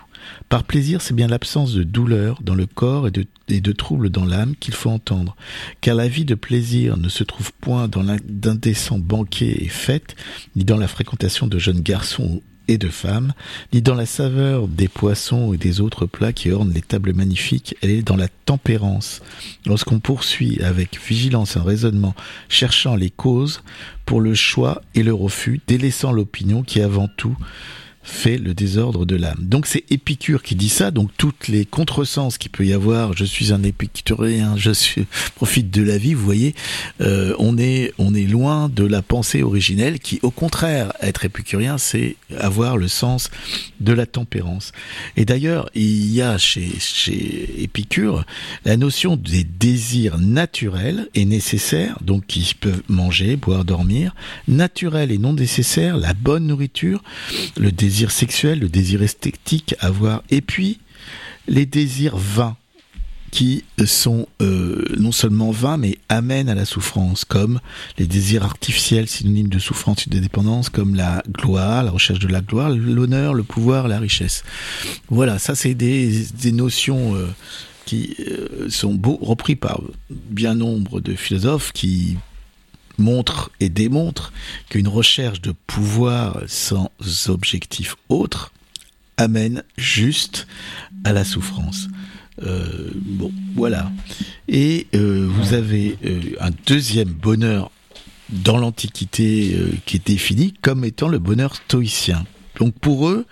Par 0.49 0.65
plaisir, 0.65 1.01
c'est 1.01 1.15
bien 1.15 1.27
l'absence 1.27 1.73
de 1.73 1.83
douleur 1.83 2.41
dans 2.43 2.55
le 2.55 2.67
corps 2.67 3.09
et 3.09 3.11
de, 3.11 3.27
et 3.49 3.61
troubles 3.61 4.11
dans 4.11 4.25
l'âme 4.25 4.55
qu'il 4.59 4.75
faut 4.75 4.91
entendre, 4.91 5.37
car 5.81 5.95
la 5.95 6.09
vie 6.09 6.25
de 6.25 6.35
plaisir 6.35 6.97
ne 6.97 7.09
se 7.09 7.25
trouve 7.25 7.53
point 7.61 7.89
dans 7.89 8.05
d'indécents 8.25 8.99
banquets 8.99 9.57
et 9.65 9.69
fêtes, 9.69 10.17
ni 10.55 10.65
dans 10.65 10.77
la 10.77 10.89
fréquentation 10.89 11.47
de 11.47 11.59
jeunes 11.59 11.81
garçons 11.81 12.43
et 12.69 12.79
de 12.79 12.89
femmes, 12.89 13.33
ni 13.73 13.83
dans 13.83 13.95
la 13.95 14.07
saveur 14.07 14.69
des 14.69 14.89
poissons 14.89 15.53
et 15.53 15.57
des 15.57 15.81
autres 15.81 16.07
plats 16.07 16.33
qui 16.33 16.51
ornent 16.51 16.73
les 16.73 16.83
tables 16.83 17.13
magnifiques, 17.13 17.77
elle 17.83 17.91
est 17.91 18.03
dans 18.03 18.17
la 18.17 18.29
tempérance. 18.29 19.23
Lorsqu'on 19.67 20.01
poursuit 20.01 20.61
avec 20.63 20.99
vigilance 21.01 21.57
un 21.57 21.63
raisonnement 21.63 22.15
cherchant 22.49 22.97
les 22.97 23.11
causes 23.11 23.63
pour 24.05 24.21
le 24.21 24.35
choix 24.35 24.83
et 24.95 25.03
le 25.03 25.15
refus, 25.15 25.61
délaissant 25.67 26.13
l'opinion 26.13 26.63
qui 26.63 26.81
avant 26.81 27.09
tout 27.09 27.37
fait 28.07 28.39
le 28.39 28.55
désordre 28.55 29.05
de 29.05 29.17
l'âme. 29.17 29.41
Donc 29.41 29.67
c'est 29.67 29.85
Épicure 29.91 30.43
qui 30.43 30.55
dit 30.55 30.69
ça, 30.69 30.93
donc 30.93 31.11
toutes 31.19 31.49
les 31.49 31.65
contresens 31.67 32.39
qu'il 32.39 32.53
peut 32.53 32.65
y 32.65 32.73
avoir, 32.73 33.17
je 33.17 33.25
suis 33.25 33.53
un 33.53 33.63
épicurien, 33.65 34.57
je 34.57 34.71
suis 34.71 35.07
profite 35.35 35.71
de 35.71 35.83
la 35.83 35.99
vie, 35.99 36.15
vous 36.15 36.25
voyez, 36.25 36.55
euh, 37.01 37.35
on 37.39 37.59
est 37.59 37.93
on 37.99 38.15
est 38.15 38.27
loin 38.27 38.69
de 38.69 38.85
la 38.85 39.03
pensée 39.03 39.43
originelle 39.43 39.99
qui 39.99 40.21
au 40.23 40.31
contraire 40.31 40.93
être 41.01 41.25
épicurien 41.25 41.79
c'est 41.79 42.17
avoir 42.39 42.77
le 42.77 42.89
sens 42.89 43.31
de 43.81 43.93
la 43.93 44.07
tempérance. 44.07 44.71
Et 45.17 45.25
d'ailleurs, 45.25 45.69
il 45.75 46.13
y 46.13 46.23
a 46.23 46.39
chez 46.39 46.71
chez 46.79 47.63
Épicure 47.63 48.25
la 48.65 48.77
notion 48.77 49.17
des 49.17 49.43
désirs 49.43 50.19
naturels 50.19 51.09
et 51.15 51.25
nécessaires, 51.25 51.99
donc 52.03 52.27
qui 52.27 52.55
peuvent 52.55 52.83
manger, 52.89 53.35
boire, 53.37 53.65
dormir, 53.65 54.15
naturels 54.47 55.11
et 55.11 55.19
non 55.19 55.33
nécessaires, 55.33 55.97
la 55.97 56.15
bonne 56.15 56.47
nourriture, 56.47 57.03
le 57.57 57.73
désir 57.73 57.96
sexuel, 58.05 58.61
le 58.61 58.69
désir 58.69 59.03
esthétique, 59.03 59.75
avoir, 59.81 60.23
et 60.31 60.41
puis 60.41 60.81
les 61.49 61.67
désirs 61.67 62.17
vains 62.17 62.57
qui 63.31 63.65
sont 63.85 64.27
euh, 64.41 64.85
non 64.99 65.13
seulement 65.13 65.51
vains, 65.51 65.77
mais 65.77 65.99
amènent 66.09 66.49
à 66.49 66.55
la 66.55 66.65
souffrance, 66.65 67.25
comme 67.25 67.61
les 67.99 68.07
désirs 68.07 68.45
artificiels 68.45 69.09
synonymes 69.09 69.49
de 69.49 69.59
souffrance 69.59 70.07
et 70.07 70.11
de 70.11 70.19
dépendance, 70.19 70.71
comme 70.71 70.95
la 70.95 71.23
gloire, 71.31 71.85
la 71.85 71.91
recherche 71.91 72.21
de 72.21 72.29
la 72.29 72.41
gloire, 72.41 72.71
l'honneur, 72.71 73.35
le 73.35 73.43
pouvoir, 73.43 73.89
la 73.89 73.99
richesse. 73.99 74.43
Voilà, 75.11 75.39
ça 75.39 75.55
c'est 75.55 75.75
des, 75.75 76.25
notions 76.53 77.15
euh, 77.15 77.27
qui 77.85 78.17
euh, 78.21 78.71
sont 78.71 78.95
beau, 78.95 79.19
repris 79.21 79.57
par 79.57 79.83
bien 80.09 80.55
nombre 80.55 81.01
de 81.01 81.15
philosophes 81.15 81.73
qui 81.73 82.17
montrent 82.99 83.51
et 83.61 83.69
démontrent 83.69 84.33
qu'une 84.69 84.89
recherche 84.89 85.41
de 85.41 85.53
pouvoir 85.67 86.41
sans 86.47 86.91
objectif 87.29 87.97
autre 88.09 88.53
amène 89.17 89.63
juste 89.77 90.47
à 91.05 91.13
la 91.13 91.25
souffrance. 91.25 91.89
Euh, 92.43 92.91
bon, 92.95 93.33
voilà. 93.55 93.91
Et 94.49 94.87
euh, 94.95 95.27
vous 95.29 95.55
avez 95.55 95.97
euh, 96.05 96.21
un 96.41 96.51
deuxième 96.67 97.09
bonheur 97.09 97.71
dans 98.29 98.59
l'Antiquité 98.59 99.57
qui 99.87 99.97
est 99.97 100.07
défini 100.07 100.53
comme 100.61 100.85
étant 100.85 101.09
le 101.09 101.21
bonheur 101.21 101.55
stoïcien. 101.55 102.27
Donc 102.57 102.75
pour 102.79 103.09
eux, 103.09 103.27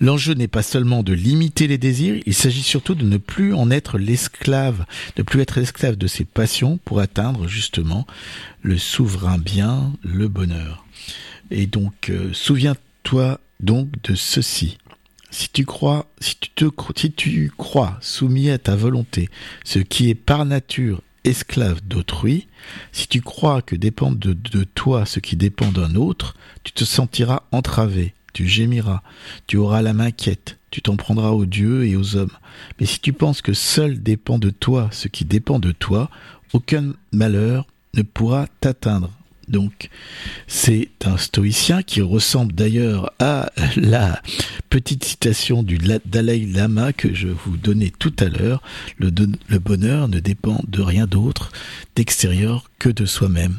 l'enjeu 0.00 0.34
n'est 0.34 0.48
pas 0.48 0.62
seulement 0.62 1.02
de 1.02 1.12
limiter 1.12 1.66
les 1.66 1.78
désirs, 1.78 2.20
il 2.26 2.34
s'agit 2.34 2.62
surtout 2.62 2.94
de 2.94 3.04
ne 3.04 3.18
plus 3.18 3.54
en 3.54 3.70
être 3.70 3.98
l'esclave, 3.98 4.84
de 5.16 5.22
plus 5.22 5.40
être 5.40 5.58
l'esclave 5.58 5.96
de 5.96 6.06
ses 6.06 6.24
passions 6.24 6.78
pour 6.84 7.00
atteindre 7.00 7.46
justement 7.46 8.06
le 8.62 8.78
souverain 8.78 9.38
bien, 9.38 9.92
le 10.02 10.28
bonheur. 10.28 10.86
Et 11.50 11.66
donc, 11.66 12.08
euh, 12.08 12.30
souviens-toi 12.32 13.40
donc 13.60 13.90
de 14.04 14.14
ceci. 14.14 14.78
Si 15.30 15.48
tu 15.50 15.64
crois, 15.64 16.06
si 16.20 16.36
tu 17.12 17.52
crois 17.56 17.98
soumis 18.00 18.50
à 18.50 18.58
ta 18.58 18.76
volonté, 18.76 19.28
ce 19.64 19.78
qui 19.78 20.10
est 20.10 20.14
par 20.14 20.44
nature 20.44 21.02
esclave 21.24 21.80
d'autrui, 21.86 22.48
si 22.90 23.06
tu 23.06 23.20
crois 23.20 23.62
que 23.62 23.76
dépend 23.76 24.12
de 24.12 24.64
toi 24.74 25.06
ce 25.06 25.20
qui 25.20 25.36
dépend 25.36 25.72
d'un 25.72 25.94
autre, 25.94 26.34
tu 26.64 26.72
te 26.72 26.84
sentiras 26.84 27.44
entravé, 27.50 28.14
tu 28.32 28.46
gémiras, 28.46 29.02
tu 29.46 29.56
auras 29.56 29.82
la 29.82 29.92
main 29.92 30.10
quiète, 30.10 30.58
tu 30.70 30.82
t'en 30.82 30.96
prendras 30.96 31.30
aux 31.30 31.46
dieux 31.46 31.86
et 31.86 31.96
aux 31.96 32.16
hommes. 32.16 32.32
Mais 32.78 32.86
si 32.86 33.00
tu 33.00 33.12
penses 33.12 33.42
que 33.42 33.52
seul 33.52 34.02
dépend 34.02 34.38
de 34.38 34.50
toi 34.50 34.88
ce 34.92 35.08
qui 35.08 35.24
dépend 35.24 35.58
de 35.58 35.72
toi, 35.72 36.10
aucun 36.52 36.92
malheur 37.12 37.66
ne 37.94 38.02
pourra 38.02 38.46
t'atteindre. 38.60 39.10
Donc, 39.52 39.90
c'est 40.46 40.88
un 41.04 41.18
stoïcien 41.18 41.82
qui 41.82 42.00
ressemble 42.00 42.54
d'ailleurs 42.54 43.12
à 43.18 43.52
la 43.76 44.22
petite 44.70 45.04
citation 45.04 45.62
du 45.62 45.78
Dalai 46.06 46.46
Lama 46.46 46.94
que 46.94 47.12
je 47.12 47.28
vous 47.28 47.58
donnais 47.58 47.92
tout 47.98 48.14
à 48.18 48.24
l'heure. 48.24 48.62
Le, 48.98 49.10
bonheur 49.58 50.08
ne 50.08 50.20
dépend 50.20 50.58
de 50.66 50.80
rien 50.80 51.06
d'autre 51.06 51.52
d'extérieur 51.94 52.64
que 52.78 52.88
de 52.88 53.04
soi-même. 53.04 53.58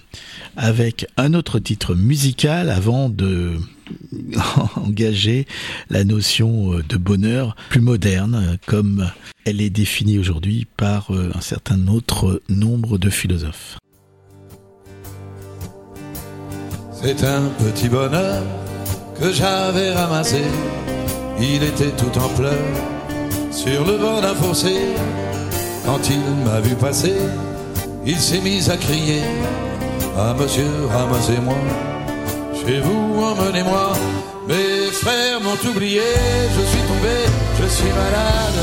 Avec 0.57 1.05
un 1.15 1.35
autre 1.35 1.59
titre 1.59 1.93
musical 1.93 2.71
avant 2.71 3.09
de 3.09 3.57
engager 4.75 5.45
la 5.91 6.03
notion 6.03 6.79
de 6.79 6.97
bonheur 6.97 7.55
plus 7.69 7.81
moderne 7.81 8.57
comme 8.65 9.11
elle 9.45 9.61
est 9.61 9.69
définie 9.69 10.17
aujourd'hui 10.17 10.65
par 10.75 11.11
un 11.11 11.41
certain 11.41 11.87
autre 11.87 12.41
nombre 12.49 12.97
de 12.97 13.11
philosophes. 13.11 13.77
C'est 17.05 17.21
un 17.25 17.49
petit 17.59 17.89
bonheur 17.89 18.41
que 19.19 19.29
j'avais 19.33 19.91
ramassé. 19.91 20.41
Il 21.37 21.61
était 21.61 21.91
tout 21.97 22.17
en 22.17 22.29
pleurs 22.29 22.77
sur 23.51 23.85
le 23.85 23.97
bord 23.97 24.21
d'un 24.21 24.33
fossé. 24.33 24.73
Quand 25.85 25.99
il 26.09 26.21
m'a 26.45 26.61
vu 26.61 26.75
passer, 26.75 27.17
il 28.05 28.17
s'est 28.17 28.39
mis 28.39 28.69
à 28.71 28.77
crier 28.77 29.21
Ah 30.17 30.33
monsieur, 30.39 30.71
ramassez-moi. 30.89 31.57
Chez 32.65 32.79
vous, 32.79 33.21
emmenez-moi. 33.21 33.91
Mes 34.47 34.89
frères 34.93 35.41
m'ont 35.41 35.69
oublié, 35.69 36.07
je 36.55 36.63
suis 36.71 36.85
tombé, 36.87 37.15
je 37.61 37.67
suis 37.67 37.91
malade. 38.01 38.61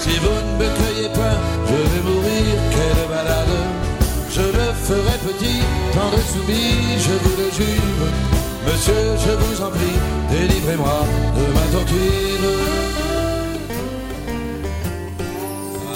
Si 0.00 0.10
vous 0.22 0.40
ne 0.46 0.52
me 0.60 0.68
cueillez 0.76 1.08
pas, 1.08 1.36
je 1.68 1.74
vais 1.74 2.02
mourir, 2.04 2.54
quelle 2.70 3.08
balade. 3.08 3.88
Je 4.30 4.42
le 4.42 4.68
ferai 4.84 5.16
petit, 5.26 5.62
tant 5.94 6.10
de 6.14 6.22
soumis, 6.30 6.67
Je 8.86 9.32
vous 9.32 9.62
en 9.62 9.70
prie, 9.70 9.98
délivrez-moi 10.30 11.00
de 11.36 11.44
ma 11.52 11.66
torture. 11.72 11.98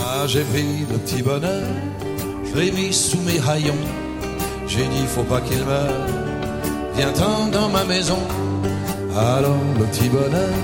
Ah, 0.01 0.27
j'ai 0.27 0.43
pris 0.43 0.87
le 0.91 0.99
petit 0.99 1.23
bonheur, 1.23 1.63
je 2.45 2.93
sous 2.93 3.21
mes 3.23 3.41
haillons. 3.49 3.85
J'ai 4.67 4.87
dit, 4.87 5.07
faut 5.07 5.23
pas 5.23 5.41
qu'il 5.41 5.65
meure, 5.65 6.07
viens-t'en 6.97 7.47
dans 7.49 7.69
ma 7.69 7.85
maison. 7.85 8.19
Alors 9.17 9.63
le 9.79 9.85
petit 9.87 10.09
bonheur 10.09 10.55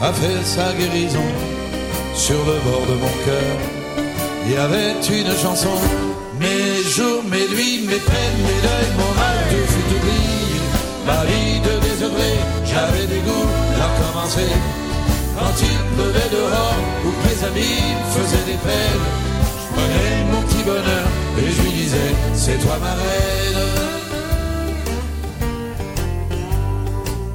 a 0.00 0.12
fait 0.12 0.44
sa 0.44 0.72
guérison 0.72 1.28
sur 2.14 2.38
le 2.38 2.58
bord 2.66 2.86
de 2.86 2.94
mon 2.94 3.14
cœur. 3.26 3.56
Il 4.44 4.52
y 4.52 4.56
avait 4.56 4.92
une 4.92 5.36
chanson 5.36 5.76
mes 6.40 6.82
jours, 6.90 7.22
mes 7.24 7.46
nuits, 7.54 7.86
mes 7.86 8.02
peines, 8.10 8.40
mes 8.46 8.60
deuils, 8.66 8.92
mon 8.98 9.14
mal, 9.14 9.38
tout 9.50 9.72
fut 9.72 9.96
oublié. 9.96 10.31
Ma 11.06 11.24
vie 11.24 11.60
de 11.60 11.80
désœuvré, 11.80 12.32
j'avais 12.64 13.06
des 13.06 13.20
goûts 13.20 13.50
à 13.84 13.88
commencer. 14.00 14.50
Quand 15.36 15.54
il 15.60 15.78
pleuvait 15.96 16.30
dehors, 16.30 16.76
ou 17.04 17.10
mes 17.24 17.44
amis 17.48 17.82
faisaient 18.14 18.46
des 18.52 18.58
peines, 18.66 19.06
je 19.60 19.74
prenais 19.74 20.12
mon 20.32 20.42
petit 20.42 20.62
bonheur 20.62 21.06
et 21.38 21.50
je 21.50 21.62
lui 21.62 21.72
disais, 21.72 22.12
c'est 22.34 22.58
toi 22.58 22.78
ma 22.80 22.92
reine. 22.92 23.92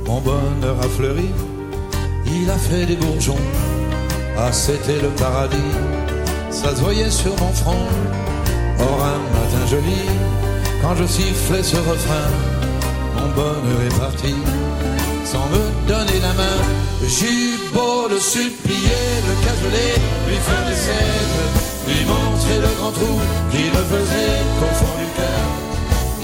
Mon 0.05 0.21
bonheur 0.21 0.77
a 0.81 0.87
fleuri, 0.87 1.29
il 2.25 2.49
a 2.49 2.57
fait 2.57 2.85
des 2.85 2.95
bourgeons. 2.95 3.45
Ah, 4.37 4.51
c'était 4.51 5.01
le 5.01 5.09
paradis, 5.09 5.73
ça 6.51 6.73
se 6.75 6.81
voyait 6.81 7.09
sur 7.09 7.31
mon 7.41 7.51
front. 7.51 7.87
Or, 8.79 8.99
un 9.03 9.19
matin 9.35 9.67
joli, 9.69 10.03
quand 10.81 10.95
je 10.95 11.05
sifflais 11.05 11.63
ce 11.63 11.77
refrain, 11.77 12.29
bonheur 13.37 13.81
est 13.85 13.99
parti 13.99 14.33
sans 15.23 15.45
me 15.53 15.63
donner 15.91 16.19
la 16.27 16.33
main. 16.41 16.59
J'eus 17.15 17.53
beau 17.73 18.07
le 18.09 18.19
supplier, 18.19 19.03
le 19.27 19.35
cajoler, 19.45 19.93
lui 20.27 20.39
faire 20.47 20.65
des 20.69 20.79
scènes, 20.85 21.37
lui 21.87 22.01
montrer 22.13 22.57
le 22.65 22.71
grand 22.79 22.93
trou 22.97 23.15
qui 23.51 23.63
le 23.75 23.83
faisait 23.93 24.39
au 24.65 24.71
fond 24.79 24.95
du 25.01 25.07
cœur. 25.17 25.45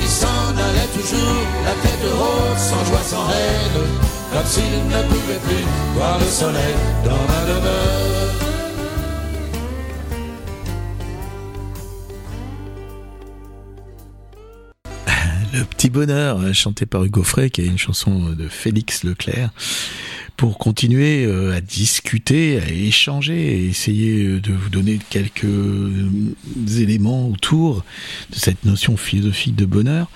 Il 0.02 0.10
s'en 0.22 0.46
allait 0.66 0.92
toujours, 0.98 1.46
la 1.68 1.76
tête 1.84 2.06
haute, 2.22 2.60
sans 2.70 2.84
joie, 2.90 3.06
sans 3.14 3.28
haine, 3.38 3.78
comme 4.32 4.50
s'il 4.54 4.80
ne 4.94 5.02
pouvait 5.12 5.44
plus 5.48 5.66
voir 5.96 6.18
le 6.20 6.30
soleil 6.42 6.76
dans 7.06 7.24
ma 7.30 7.42
demeure. 7.50 8.43
Le 15.54 15.66
petit 15.66 15.92
bonheur, 15.92 16.40
euh, 16.40 16.52
chanté 16.52 16.88
par 16.88 17.04
Hugo 17.04 17.22
Frey, 17.22 17.52
qui 17.52 17.62
est 17.62 17.68
une 17.68 17.78
chanson 17.78 18.32
de 18.32 18.48
Félix 18.48 19.04
Leclerc, 19.04 19.52
pour 20.36 20.58
continuer 20.58 21.26
euh, 21.26 21.56
à 21.56 21.62
discuter, 21.62 22.60
à 22.60 22.72
échanger, 22.72 23.36
et 23.36 23.68
essayer 23.68 24.24
euh, 24.24 24.42
de 24.42 24.52
vous 24.52 24.70
donner 24.70 24.98
quelques 25.12 25.46
éléments 26.76 27.30
autour 27.30 27.86
de 28.32 28.36
cette 28.36 28.66
notion 28.66 28.98
philosophique 28.98 29.56
de 29.56 29.66
bonheur. 29.66 30.10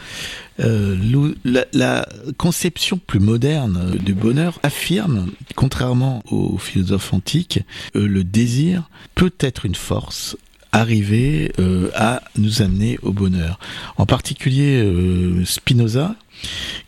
la, 0.57 1.65
la, 1.71 2.09
conception 2.37 2.97
plus 2.97 3.19
moderne 3.19 3.95
du 4.03 4.15
bonheur 4.15 4.59
affirme, 4.63 5.27
contrairement 5.55 6.23
aux 6.31 6.57
philosophes 6.57 7.13
antiques, 7.13 7.59
le 7.93 8.23
désir 8.23 8.89
peut 9.13 9.33
être 9.39 9.67
une 9.67 9.75
force 9.75 10.35
arriver 10.77 11.51
euh, 11.59 11.89
à 11.95 12.21
nous 12.37 12.61
amener 12.61 12.99
au 13.01 13.11
bonheur. 13.11 13.59
En 13.97 14.05
particulier 14.05 14.81
euh, 14.83 15.43
Spinoza, 15.45 16.15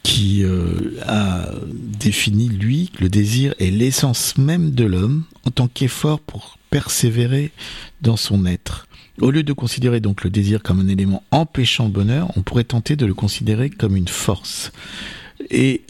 qui 0.04 0.44
euh, 0.44 1.00
a 1.08 1.50
défini, 1.68 2.50
lui, 2.50 2.92
le 3.00 3.10
désir 3.10 3.54
est 3.60 3.72
l'essence 3.72 4.38
même 4.38 4.72
de 4.72 4.86
l'homme 4.86 5.24
en 5.46 5.52
tant 5.52 5.68
qu'effort 5.68 6.20
pour 6.20 6.58
persévérer 6.70 7.52
dans 8.02 8.18
son 8.18 8.46
être. 8.46 8.88
Au 9.20 9.32
lieu 9.32 9.44
de 9.44 9.54
considérer 9.54 10.00
donc 10.00 10.24
le 10.24 10.30
désir 10.30 10.62
comme 10.62 10.80
un 10.80 10.88
élément 10.88 11.24
empêchant 11.32 11.86
le 11.86 11.92
bonheur, 11.92 12.32
on 12.38 12.44
pourrait 12.44 12.64
tenter 12.64 12.96
de 12.96 13.06
le 13.06 13.14
considérer 13.14 13.70
comme 13.70 13.98
une 13.98 14.08
force. 14.08 14.72
Et 15.52 15.82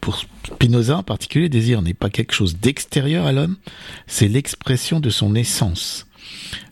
pour 0.00 0.18
Spinoza 0.44 0.98
en 0.98 1.02
particulier, 1.02 1.44
le 1.44 1.48
désir 1.48 1.80
n'est 1.82 1.94
pas 1.94 2.10
quelque 2.10 2.34
chose 2.34 2.58
d'extérieur 2.58 3.26
à 3.26 3.32
l'homme, 3.32 3.56
c'est 4.06 4.28
l'expression 4.28 5.00
de 5.00 5.10
son 5.10 5.34
essence. 5.34 6.06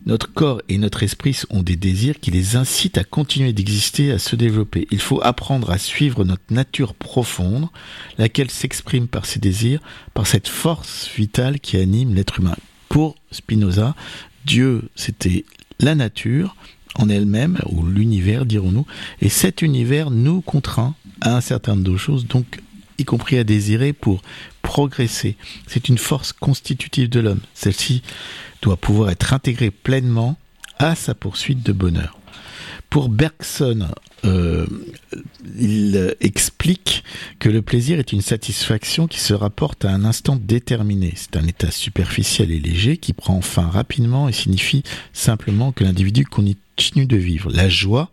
Notre 0.06 0.32
corps 0.32 0.62
et 0.68 0.78
notre 0.78 1.02
esprit 1.02 1.38
ont 1.50 1.62
des 1.62 1.76
désirs 1.76 2.20
qui 2.20 2.30
les 2.30 2.56
incitent 2.56 2.98
à 2.98 3.04
continuer 3.04 3.52
d'exister, 3.52 4.10
à 4.10 4.18
se 4.18 4.36
développer. 4.36 4.86
Il 4.90 5.00
faut 5.00 5.20
apprendre 5.22 5.70
à 5.70 5.78
suivre 5.78 6.24
notre 6.24 6.42
nature 6.50 6.94
profonde, 6.94 7.68
laquelle 8.16 8.50
s'exprime 8.50 9.08
par 9.08 9.26
ces 9.26 9.38
désirs, 9.38 9.80
par 10.14 10.26
cette 10.26 10.48
force 10.48 11.10
vitale 11.14 11.60
qui 11.60 11.76
anime 11.76 12.14
l'être 12.14 12.40
humain. 12.40 12.56
Pour 12.88 13.16
Spinoza, 13.30 13.94
Dieu, 14.46 14.88
c'était 14.94 15.44
la 15.78 15.94
nature 15.94 16.56
en 16.94 17.08
elle-même, 17.08 17.58
ou 17.66 17.84
l'univers, 17.86 18.46
dirons-nous, 18.46 18.86
et 19.20 19.28
cet 19.28 19.62
univers 19.62 20.10
nous 20.10 20.40
contraint 20.40 20.94
à 21.20 21.36
un 21.36 21.40
certain 21.40 21.74
nombre 21.74 21.92
de 21.92 21.96
choses, 21.96 22.26
donc 22.26 22.60
y 22.98 23.04
compris 23.04 23.38
à 23.38 23.44
désirer 23.44 23.92
pour 23.92 24.22
progresser. 24.62 25.36
C'est 25.66 25.88
une 25.88 25.98
force 25.98 26.32
constitutive 26.32 27.08
de 27.08 27.20
l'homme. 27.20 27.40
Celle-ci 27.54 28.02
doit 28.62 28.76
pouvoir 28.76 29.10
être 29.10 29.32
intégrée 29.32 29.70
pleinement 29.70 30.36
à 30.78 30.94
sa 30.94 31.14
poursuite 31.14 31.64
de 31.64 31.72
bonheur. 31.72 32.18
Pour 32.90 33.10
Bergson, 33.10 33.88
euh, 34.24 34.66
il 35.58 36.16
explique 36.20 37.04
que 37.38 37.48
le 37.48 37.60
plaisir 37.60 37.98
est 37.98 38.12
une 38.12 38.22
satisfaction 38.22 39.06
qui 39.06 39.20
se 39.20 39.34
rapporte 39.34 39.84
à 39.84 39.90
un 39.90 40.04
instant 40.04 40.36
déterminé. 40.36 41.12
C'est 41.14 41.36
un 41.36 41.46
état 41.46 41.70
superficiel 41.70 42.50
et 42.50 42.58
léger 42.58 42.96
qui 42.96 43.12
prend 43.12 43.40
fin 43.42 43.68
rapidement 43.68 44.28
et 44.28 44.32
signifie 44.32 44.82
simplement 45.12 45.72
que 45.72 45.84
l'individu 45.84 46.24
continue 46.24 47.06
de 47.06 47.16
vivre. 47.16 47.50
La 47.52 47.68
joie 47.68 48.10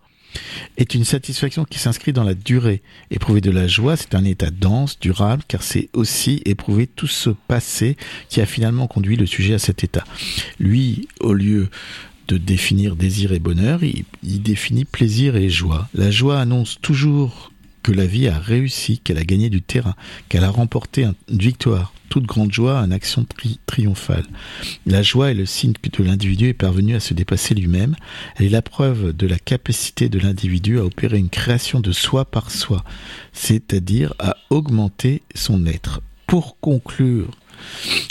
est 0.78 0.94
une 0.94 1.04
satisfaction 1.04 1.66
qui 1.66 1.80
s'inscrit 1.80 2.14
dans 2.14 2.24
la 2.24 2.34
durée. 2.34 2.82
Éprouver 3.12 3.42
de 3.42 3.52
la 3.52 3.68
joie, 3.68 3.96
c'est 3.96 4.16
un 4.16 4.26
état 4.26 4.52
dense, 4.52 5.00
durable, 5.00 5.44
car 5.48 5.64
c'est 5.64 5.90
aussi 5.94 6.42
éprouver 6.46 6.88
tout 6.88 7.08
ce 7.08 7.30
passé 7.30 7.98
qui 8.30 8.42
a 8.42 8.46
finalement 8.46 8.88
conduit 8.88 9.16
le 9.16 9.26
sujet 9.26 9.54
à 9.54 9.60
cet 9.60 9.84
état. 9.84 10.04
Lui, 10.60 11.08
au 11.20 11.34
lieu 11.34 11.70
de 12.28 12.38
définir 12.38 12.96
désir 12.96 13.34
et 13.34 13.40
bonheur, 13.40 13.82
il, 13.84 14.06
définit 14.42 14.86
plaisir 14.86 15.36
et 15.36 15.50
joie. 15.50 15.88
La 15.94 16.12
joie 16.12 16.40
annonce 16.40 16.80
toujours 16.82 17.52
que 17.84 17.92
la 17.92 18.06
vie 18.06 18.28
a 18.28 18.40
réussi, 18.40 19.00
qu'elle 19.00 19.20
a 19.20 19.24
gagné 19.24 19.50
du 19.50 19.62
terrain, 19.62 19.96
qu'elle 20.28 20.44
a 20.44 20.50
remporté 20.50 21.04
une 21.04 21.14
victoire. 21.30 21.94
Toute 22.10 22.26
grande 22.26 22.52
joie 22.52 22.78
une 22.80 22.94
action 22.94 23.26
triomphale. 23.66 24.26
La 24.86 25.02
joie 25.02 25.32
est 25.32 25.36
le 25.36 25.46
signe 25.46 25.74
que 25.74 26.04
l'individu 26.04 26.50
est 26.50 26.54
parvenu 26.54 26.96
à 26.96 27.00
se 27.00 27.14
dépasser 27.14 27.56
lui-même. 27.56 27.96
Elle 28.36 28.46
est 28.46 28.50
la 28.50 28.62
preuve 28.62 29.14
de 29.14 29.28
la 29.28 29.40
capacité 29.40 30.10
de 30.10 30.20
l'individu 30.20 30.80
à 30.80 30.86
opérer 30.86 31.18
une 31.18 31.30
création 31.30 31.80
de 31.80 31.92
soi 31.92 32.26
par 32.26 32.52
soi, 32.52 32.84
c'est-à-dire 33.34 34.14
à 34.20 34.38
augmenter 34.50 35.22
son 35.34 35.66
être. 35.66 36.02
Pour 36.28 36.60
conclure, 36.60 37.30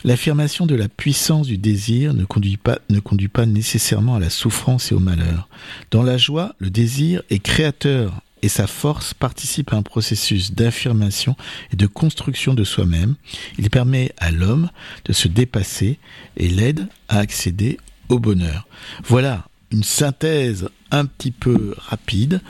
L'affirmation 0.05 0.67
de 0.67 0.75
la 0.75 0.89
puissance 0.89 1.47
du 1.47 1.59
désir 1.59 2.15
ne 2.15 2.25
conduit, 2.25 2.57
pas, 2.57 2.79
ne 2.91 3.01
conduit 3.01 3.29
pas 3.29 3.47
nécessairement 3.47 4.17
à 4.17 4.21
la 4.21 4.31
souffrance 4.31 4.93
et 4.93 4.95
au 4.95 5.01
malheur. 5.01 5.49
Dans 5.91 6.03
la 6.03 6.19
joie, 6.19 6.55
le 6.59 6.71
désir 6.71 7.23
est 7.31 7.39
créateur 7.39 8.21
et 8.45 8.49
sa 8.49 8.67
force 8.67 9.15
participe 9.15 9.73
à 9.73 9.77
un 9.77 9.83
processus 9.83 10.53
d'affirmation 10.53 11.35
et 11.73 11.77
de 11.77 11.87
construction 11.87 12.53
de 12.53 12.63
soi-même. 12.63 13.15
Il 13.59 13.71
permet 13.71 14.13
à 14.19 14.31
l'homme 14.31 14.69
de 15.07 15.15
se 15.15 15.29
dépasser 15.29 15.99
et 16.37 16.49
l'aide 16.49 16.87
à 17.09 17.21
accéder 17.21 17.79
au 18.11 18.19
bonheur. 18.19 18.69
Voilà 19.03 19.47
une 19.73 19.83
synthèse 19.83 20.69
un 20.91 21.07
petit 21.07 21.31
peu 21.31 21.75
rapide 21.79 22.43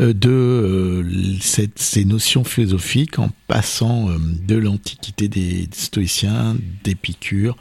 euh, 0.00 0.14
de 0.14 0.30
euh, 0.30 1.36
ces 1.76 2.04
notions 2.06 2.44
philosophiques 2.44 3.18
en 3.18 3.28
passant 3.46 4.08
euh, 4.08 4.16
de 4.18 4.56
l'antiquité 4.56 5.28
des 5.28 5.68
stoïciens, 5.70 6.56
d'Épicure 6.82 7.58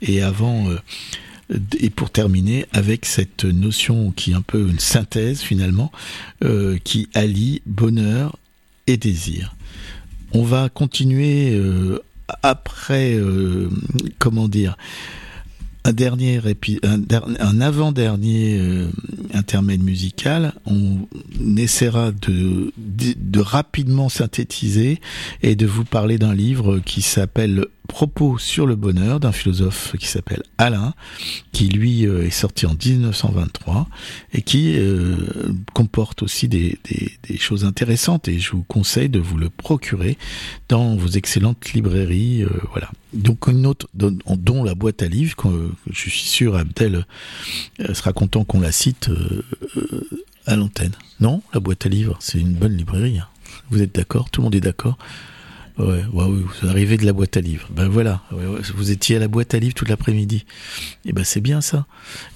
et 0.00 0.22
avant 0.22 0.68
et 1.78 1.90
pour 1.90 2.10
terminer 2.10 2.66
avec 2.72 3.04
cette 3.04 3.44
notion 3.44 4.10
qui 4.10 4.32
est 4.32 4.34
un 4.34 4.42
peu 4.42 4.68
une 4.68 4.78
synthèse 4.78 5.40
finalement, 5.40 5.92
euh, 6.44 6.78
qui 6.82 7.08
allie 7.14 7.62
bonheur 7.66 8.38
et 8.86 8.96
désir. 8.96 9.54
On 10.32 10.42
va 10.42 10.68
continuer 10.68 11.54
euh, 11.54 12.00
après, 12.42 13.14
euh, 13.14 13.70
comment 14.18 14.48
dire, 14.48 14.76
un 15.84 15.92
dernier 15.92 16.40
avant-dernier 17.60 18.60
intermède 19.32 19.84
musical, 19.84 20.52
on 20.66 21.06
essaiera 21.56 22.10
de, 22.10 22.72
rapidement 23.36 24.08
synthétiser 24.08 25.00
et 25.44 25.54
de 25.54 25.64
vous 25.64 25.84
parler 25.84 26.18
d'un 26.18 26.34
livre 26.34 26.80
qui 26.80 27.02
s'appelle 27.02 27.66
Propos 27.88 28.38
sur 28.38 28.66
le 28.66 28.76
bonheur 28.76 29.20
d'un 29.20 29.32
philosophe 29.32 29.96
qui 29.98 30.06
s'appelle 30.06 30.42
Alain, 30.58 30.94
qui 31.52 31.68
lui 31.68 32.06
euh, 32.06 32.26
est 32.26 32.30
sorti 32.30 32.66
en 32.66 32.74
1923 32.74 33.88
et 34.32 34.42
qui 34.42 34.74
euh, 34.76 35.16
comporte 35.72 36.22
aussi 36.22 36.48
des, 36.48 36.78
choses 37.38 37.64
intéressantes 37.64 38.28
et 38.28 38.38
je 38.38 38.52
vous 38.52 38.62
conseille 38.62 39.08
de 39.08 39.18
vous 39.18 39.36
le 39.36 39.50
procurer 39.50 40.18
dans 40.68 40.96
vos 40.96 41.08
excellentes 41.08 41.72
librairies. 41.72 42.42
Euh, 42.42 42.50
voilà. 42.70 42.90
Donc 43.12 43.46
une 43.46 43.66
autre 43.66 43.88
dont, 43.94 44.64
la 44.64 44.74
boîte 44.74 45.02
à 45.02 45.08
livres, 45.08 45.36
je 45.90 46.10
suis 46.10 46.28
sûr 46.28 46.56
Abdel 46.56 47.06
sera 47.94 48.12
content 48.12 48.44
qu'on 48.44 48.60
la 48.60 48.72
cite 48.72 49.10
à 50.44 50.56
l'antenne. 50.56 50.92
Non, 51.20 51.42
la 51.54 51.60
boîte 51.60 51.86
à 51.86 51.88
livres, 51.88 52.16
c'est 52.20 52.38
une 52.38 52.52
bonne 52.52 52.76
librairie. 52.76 53.18
Hein. 53.18 53.28
Vous 53.70 53.82
êtes 53.82 53.94
d'accord? 53.94 54.30
Tout 54.30 54.40
le 54.40 54.44
monde 54.44 54.54
est 54.54 54.60
d'accord? 54.60 54.98
Ouais, 55.78 56.04
ouais, 56.10 56.24
vous 56.24 56.68
arrivez 56.68 56.96
de 56.96 57.04
la 57.04 57.12
boîte 57.12 57.36
à 57.36 57.40
livres. 57.40 57.68
Ben 57.70 57.86
voilà, 57.86 58.22
vous 58.30 58.90
étiez 58.90 59.16
à 59.16 59.18
la 59.18 59.28
boîte 59.28 59.52
à 59.52 59.58
livres 59.58 59.74
toute 59.74 59.90
l'après-midi. 59.90 60.46
Et 61.04 61.10
eh 61.10 61.12
ben 61.12 61.22
c'est 61.22 61.42
bien 61.42 61.60
ça. 61.60 61.84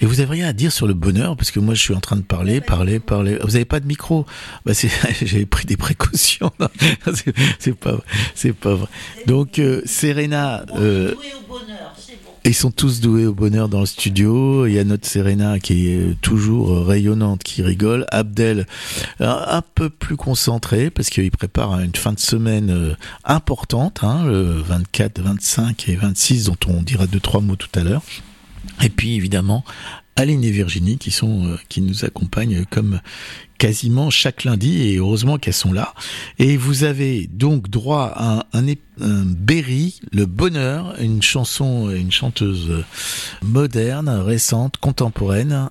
Et 0.02 0.06
vous 0.06 0.20
avez 0.20 0.30
rien 0.30 0.48
à 0.48 0.52
dire 0.52 0.70
sur 0.70 0.86
le 0.86 0.92
bonheur 0.92 1.36
parce 1.38 1.50
que 1.50 1.58
moi 1.58 1.72
je 1.72 1.80
suis 1.80 1.94
en 1.94 2.00
train 2.00 2.16
de 2.16 2.22
parler, 2.22 2.60
parler, 2.60 3.00
parler. 3.00 3.38
Vous 3.42 3.56
avez 3.56 3.64
pas 3.64 3.80
de 3.80 3.86
micro 3.86 4.26
Ben 4.66 4.74
c'est, 4.74 4.90
j'avais 5.26 5.46
pris 5.46 5.64
des 5.64 5.78
précautions. 5.78 6.52
c'est 7.58 7.74
pas, 7.74 7.98
c'est 8.34 8.52
pas 8.52 8.74
vrai. 8.74 8.88
Donc 9.26 9.58
euh, 9.58 9.80
Serena. 9.86 10.66
Euh, 10.76 11.14
au 11.14 11.48
bonheur. 11.48 11.89
Ils 12.44 12.54
sont 12.54 12.70
tous 12.70 13.00
doués 13.00 13.26
au 13.26 13.34
bonheur 13.34 13.68
dans 13.68 13.80
le 13.80 13.86
studio. 13.86 14.66
Il 14.66 14.72
y 14.72 14.78
a 14.78 14.84
notre 14.84 15.06
Serena 15.06 15.58
qui 15.58 15.88
est 15.88 16.20
toujours 16.22 16.86
rayonnante, 16.86 17.42
qui 17.42 17.62
rigole. 17.62 18.06
Abdel, 18.10 18.66
un 19.20 19.62
peu 19.74 19.90
plus 19.90 20.16
concentré 20.16 20.90
parce 20.90 21.10
qu'il 21.10 21.30
prépare 21.30 21.78
une 21.80 21.94
fin 21.94 22.12
de 22.12 22.18
semaine 22.18 22.70
euh, 22.70 22.94
importante, 23.24 24.02
hein, 24.02 24.24
le 24.24 24.42
24, 24.42 25.20
25 25.20 25.88
et 25.90 25.96
26 25.96 26.44
dont 26.44 26.56
on 26.66 26.82
dira 26.82 27.06
deux, 27.06 27.20
trois 27.20 27.42
mots 27.42 27.56
tout 27.56 27.78
à 27.78 27.82
l'heure. 27.82 28.02
Et 28.82 28.88
puis 28.88 29.14
évidemment, 29.16 29.64
Aline 30.20 30.44
et 30.44 30.50
Virginie 30.50 30.98
qui 30.98 31.10
sont 31.10 31.46
euh, 31.46 31.56
qui 31.70 31.80
nous 31.80 32.04
accompagnent 32.04 32.66
comme 32.66 33.00
quasiment 33.56 34.10
chaque 34.10 34.44
lundi 34.44 34.82
et 34.82 34.96
heureusement 34.96 35.38
qu'elles 35.38 35.54
sont 35.54 35.72
là. 35.72 35.94
Et 36.38 36.58
vous 36.58 36.84
avez 36.84 37.26
donc 37.32 37.70
droit 37.70 38.12
à 38.14 38.46
un, 38.52 38.66
un, 39.00 39.24
Berry, 39.24 40.00
le 40.12 40.26
bonheur, 40.26 40.94
une 41.00 41.22
chanson, 41.22 41.90
une 41.90 42.12
chanteuse 42.12 42.84
moderne, 43.42 44.08
récente, 44.08 44.76
contemporaine. 44.76 45.70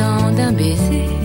d'un 0.00 0.52
baiser. 0.52 1.19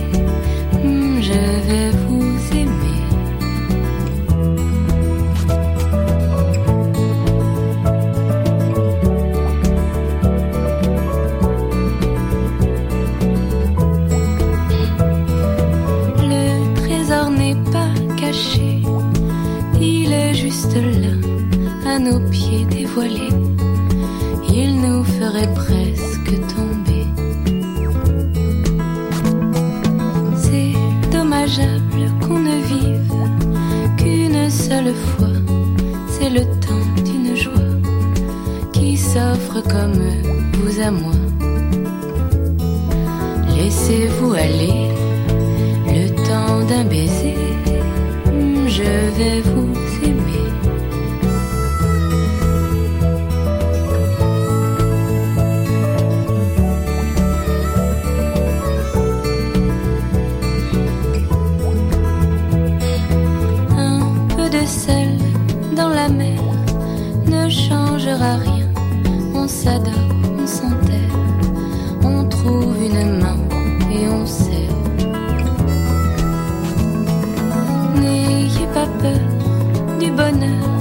ne 66.18 67.48
changera 67.48 68.36
rien. 68.36 68.68
On 69.34 69.46
s'adore, 69.46 69.92
on 70.38 70.46
s'enterre, 70.46 71.16
on 72.02 72.24
trouve 72.28 72.76
une 72.82 73.18
main 73.18 73.38
et 73.90 74.08
on 74.08 74.26
serre. 74.26 74.76
N'ayez 78.00 78.66
pas 78.74 78.88
peur 79.00 79.98
du 80.00 80.10
bonheur 80.10 80.75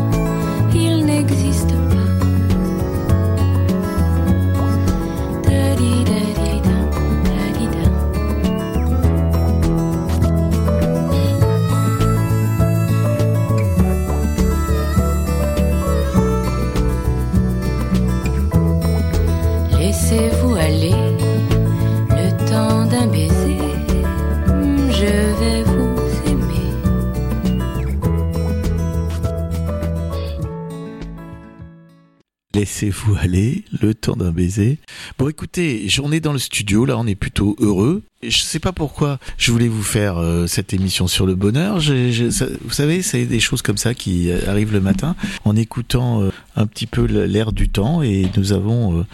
le 33.81 33.93
temps 33.93 34.15
d'un 34.15 34.31
baiser. 34.31 34.77
Bon, 35.17 35.29
écoutez, 35.29 35.87
journée 35.87 36.19
dans 36.19 36.33
le 36.33 36.39
studio, 36.39 36.85
là, 36.85 36.97
on 36.97 37.07
est 37.07 37.15
plutôt 37.15 37.55
heureux. 37.59 38.03
Je 38.23 38.39
sais 38.39 38.59
pas 38.59 38.71
pourquoi 38.71 39.19
je 39.37 39.51
voulais 39.51 39.67
vous 39.67 39.83
faire 39.83 40.17
euh, 40.17 40.47
cette 40.47 40.73
émission 40.73 41.07
sur 41.07 41.25
le 41.25 41.35
bonheur. 41.35 41.79
vous 41.79 42.71
savez, 42.71 43.01
c'est 43.01 43.25
des 43.25 43.39
choses 43.39 43.61
comme 43.61 43.77
ça 43.77 43.93
qui 43.93 44.31
arrivent 44.47 44.73
le 44.73 44.81
matin 44.81 45.15
en 45.43 45.55
écoutant 45.55 46.21
euh, 46.21 46.31
un 46.55 46.65
petit 46.65 46.87
peu 46.87 47.05
l'air 47.05 47.51
du 47.51 47.69
temps 47.69 48.01
et 48.01 48.27
nous 48.35 48.51
avons 48.51 49.05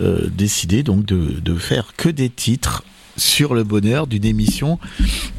euh, 0.00 0.28
décidé 0.28 0.82
donc 0.82 1.04
de, 1.06 1.40
de 1.40 1.54
faire 1.54 1.94
que 1.96 2.08
des 2.08 2.28
titres 2.28 2.84
sur 3.18 3.54
le 3.54 3.64
bonheur 3.64 4.06
d'une 4.06 4.24
émission 4.24 4.78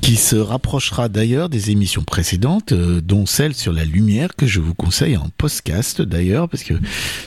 qui 0.01 0.15
se 0.15 0.35
rapprochera 0.35 1.09
d'ailleurs 1.09 1.49
des 1.49 1.71
émissions 1.71 2.03
précédentes, 2.03 2.71
euh, 2.71 3.01
dont 3.01 3.25
celle 3.25 3.53
sur 3.53 3.73
la 3.73 3.85
lumière 3.85 4.35
que 4.35 4.47
je 4.47 4.59
vous 4.59 4.73
conseille 4.73 5.17
en 5.17 5.29
podcast 5.37 6.01
d'ailleurs, 6.01 6.49
parce 6.49 6.63
que 6.63 6.73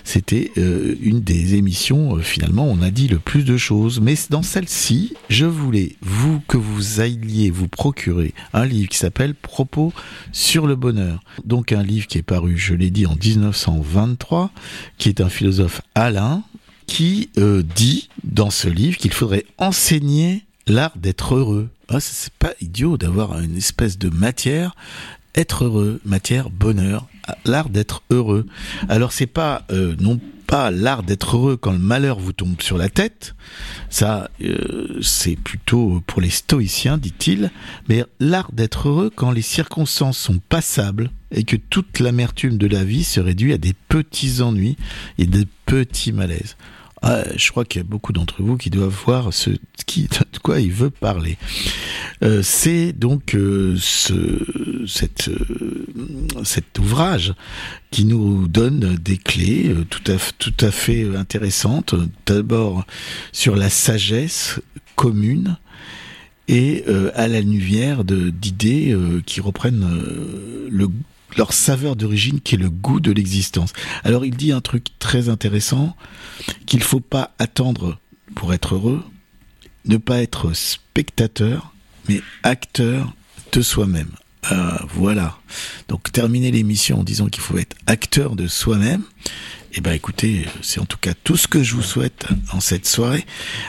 c'était 0.05 0.50
euh, 0.59 0.96
une 1.00 1.20
des 1.20 1.55
émissions, 1.55 2.16
euh, 2.16 2.20
finalement, 2.20 2.66
on 2.66 2.82
a 2.82 2.90
dit 2.90 3.09
le 3.09 3.18
plus 3.18 3.44
de 3.44 3.57
choses. 3.57 4.00
Mais 4.00 4.14
dans 4.30 4.42
celle-ci, 4.42 5.14
je 5.28 5.46
voulais, 5.46 5.96
vous, 6.03 6.40
que 6.48 6.57
vous 6.57 7.00
alliez 7.00 7.50
vous 7.50 7.68
procurer 7.68 8.34
un 8.53 8.64
livre 8.64 8.88
qui 8.88 8.98
s'appelle 8.98 9.34
Propos 9.34 9.92
sur 10.32 10.66
le 10.66 10.76
bonheur. 10.76 11.20
Donc 11.44 11.72
un 11.72 11.82
livre 11.82 12.07
qui 12.07 12.18
est 12.18 12.22
paru, 12.22 12.59
je 12.59 12.74
l'ai 12.74 12.90
dit, 12.90 13.07
en 13.07 13.14
1923, 13.14 14.50
qui 14.98 15.09
est 15.09 15.20
un 15.20 15.28
philosophe 15.28 15.82
Alain, 15.94 16.42
qui 16.87 17.30
euh, 17.39 17.62
dit 17.62 18.09
dans 18.24 18.51
ce 18.51 18.68
livre 18.68 18.97
qu'il 18.97 19.12
faudrait 19.12 19.47
enseigner 19.59 20.45
l'art 20.66 20.97
d'être 20.97 21.35
heureux. 21.35 21.68
Ah, 21.89 22.01
c'est 22.01 22.33
pas 22.35 22.53
idiot 22.61 22.97
d'avoir 22.97 23.39
une 23.41 23.57
espèce 23.57 23.99
de 23.99 24.09
matière 24.09 24.74
être 25.35 25.64
heureux, 25.64 26.01
matière 26.05 26.51
bonheur, 26.51 27.07
l'art 27.45 27.68
d'être 27.68 28.03
heureux. 28.11 28.47
Alors 28.89 29.12
c'est 29.12 29.26
pas 29.26 29.64
euh, 29.70 29.97
non 29.99 30.20
pas 30.47 30.70
l'art 30.70 31.03
d'être 31.03 31.36
heureux 31.36 31.57
quand 31.57 31.72
le 31.72 31.78
malheur 31.78 32.18
vous 32.18 32.32
tombe 32.32 32.61
sur 32.61 32.76
la 32.78 32.88
tête, 32.88 33.34
ça 33.90 34.30
euh, 34.43 34.99
c'est 35.01 35.36
plutôt 35.36 36.03
pour 36.07 36.20
les 36.20 36.30
stoïciens, 36.30 36.99
dit-il, 36.99 37.51
mais 37.88 38.05
l'art 38.20 38.53
d'être 38.53 38.88
heureux 38.88 39.11
quand 39.14 39.30
les 39.30 39.43
circonstances 39.43 40.18
sont 40.18 40.40
passables 40.49 41.11
et 41.30 41.45
que 41.45 41.57
toute 41.57 41.99
l'amertume 42.01 42.59
de 42.59 42.66
la 42.66 42.84
vie 42.84 43.05
se 43.05 43.20
réduit 43.20 43.53
à 43.53 43.59
des 43.59 43.74
petits 43.88 44.43
ennuis 44.43 44.76
et 45.18 45.26
des 45.26 45.47
petits 45.66 46.12
malaises. 46.12 46.57
Ah, 47.05 47.24
je 47.34 47.50
crois 47.50 47.64
qu'il 47.64 47.80
y 47.80 47.84
a 47.84 47.88
beaucoup 47.88 48.12
d'entre 48.12 48.42
vous 48.42 48.57
qui 48.57 48.70
doivent 48.70 48.96
voir 49.05 49.34
ce 49.34 49.50
qui, 49.86 50.03
de 50.05 50.38
quoi 50.38 50.61
il 50.61 50.70
veut 50.70 50.90
parler. 50.90 51.36
Euh, 52.22 52.42
c'est 52.44 52.92
donc 52.92 53.34
euh, 53.34 53.76
ce, 53.80 54.84
cette, 54.86 55.28
euh, 55.28 55.86
cet 56.44 56.78
ouvrage 56.78 57.34
qui 57.90 58.05
nous 58.05 58.46
donne 58.46 58.94
des 58.94 59.16
clés 59.16 59.74
tout 59.90 60.12
à, 60.12 60.16
tout 60.38 60.55
à 60.61 60.70
fait 60.70 61.16
intéressantes. 61.16 61.96
D'abord 62.26 62.86
sur 63.32 63.57
la 63.57 63.68
sagesse 63.68 64.61
commune 64.94 65.57
et 66.46 66.84
à 67.14 67.28
la 67.28 67.40
lumière 67.40 68.05
d'idées 68.05 68.96
qui 69.26 69.40
reprennent 69.40 69.88
le 70.68 70.88
leur 71.37 71.53
saveur 71.53 71.97
d'origine 71.97 72.41
qui 72.41 72.55
est 72.55 72.59
le 72.59 72.70
goût 72.70 73.01
de 73.01 73.12
l'existence. 73.12 73.72
Alors 74.05 74.24
il 74.24 74.37
dit 74.37 74.53
un 74.53 74.61
truc 74.61 74.87
très 74.99 75.28
intéressant 75.28 75.97
qu'il 76.66 76.83
faut 76.83 77.01
pas 77.01 77.35
attendre 77.39 77.99
pour 78.35 78.55
être 78.55 78.74
heureux, 78.74 79.03
ne 79.85 79.97
pas 79.97 80.22
être 80.22 80.55
spectateur, 80.55 81.74
mais 82.09 82.20
acteur 82.43 83.14
de 83.53 83.62
soi-même. 83.62 84.11
Euh, 84.51 84.76
voilà. 84.95 85.39
Donc 85.89 86.11
terminer 86.11 86.51
l'émission 86.51 87.01
en 87.01 87.05
disant 87.05 87.28
qu'il 87.28 87.43
faut 87.43 87.59
être 87.59 87.76
acteur 87.87 88.35
de 88.35 88.49
soi-même. 88.49 89.03
Eh 89.74 89.80
ben 89.80 89.93
écoutez, 89.93 90.47
c'est 90.61 90.80
en 90.80 90.85
tout 90.85 90.99
cas 90.99 91.14
tout 91.14 91.37
ce 91.37 91.49
que 91.49 91.62
je 91.62 91.74
vous 91.74 91.83
souhaite 91.83 92.26
en 92.53 92.61
cette 92.61 92.87
soirée. 92.87 93.24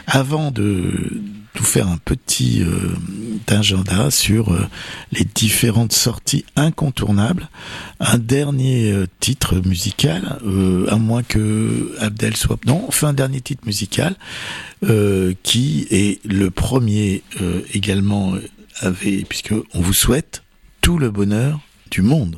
Avant 0.08 0.52
de 0.52 1.22
vous 1.56 1.66
faire 1.66 1.88
un 1.88 1.98
petit 1.98 2.64
euh, 2.64 2.96
agenda 3.48 4.10
sur 4.10 4.54
euh, 4.54 4.68
les 5.12 5.24
différentes 5.24 5.94
sorties 5.94 6.46
incontournables, 6.56 7.50
un 8.00 8.18
dernier 8.18 8.92
euh, 8.92 9.06
titre 9.20 9.62
musical, 9.66 10.40
à 10.90 10.96
moins 10.96 11.24
que 11.24 11.96
Abdel 12.00 12.36
soit 12.36 12.60
non, 12.66 12.86
enfin 12.88 13.10
un 13.10 13.14
dernier 13.14 13.42
titre 13.42 13.66
musical 13.66 14.16
qui 15.44 15.88
est 15.92 16.20
le 16.26 16.50
premier 16.50 17.24
également 17.74 18.36
avait 18.82 19.24
puisque 19.28 19.54
on 19.74 19.82
vous 19.82 19.94
souhaite 19.94 20.44
tout 20.82 20.98
le 20.98 21.10
bonheur 21.10 21.60
du 21.90 22.02
monde. 22.02 22.38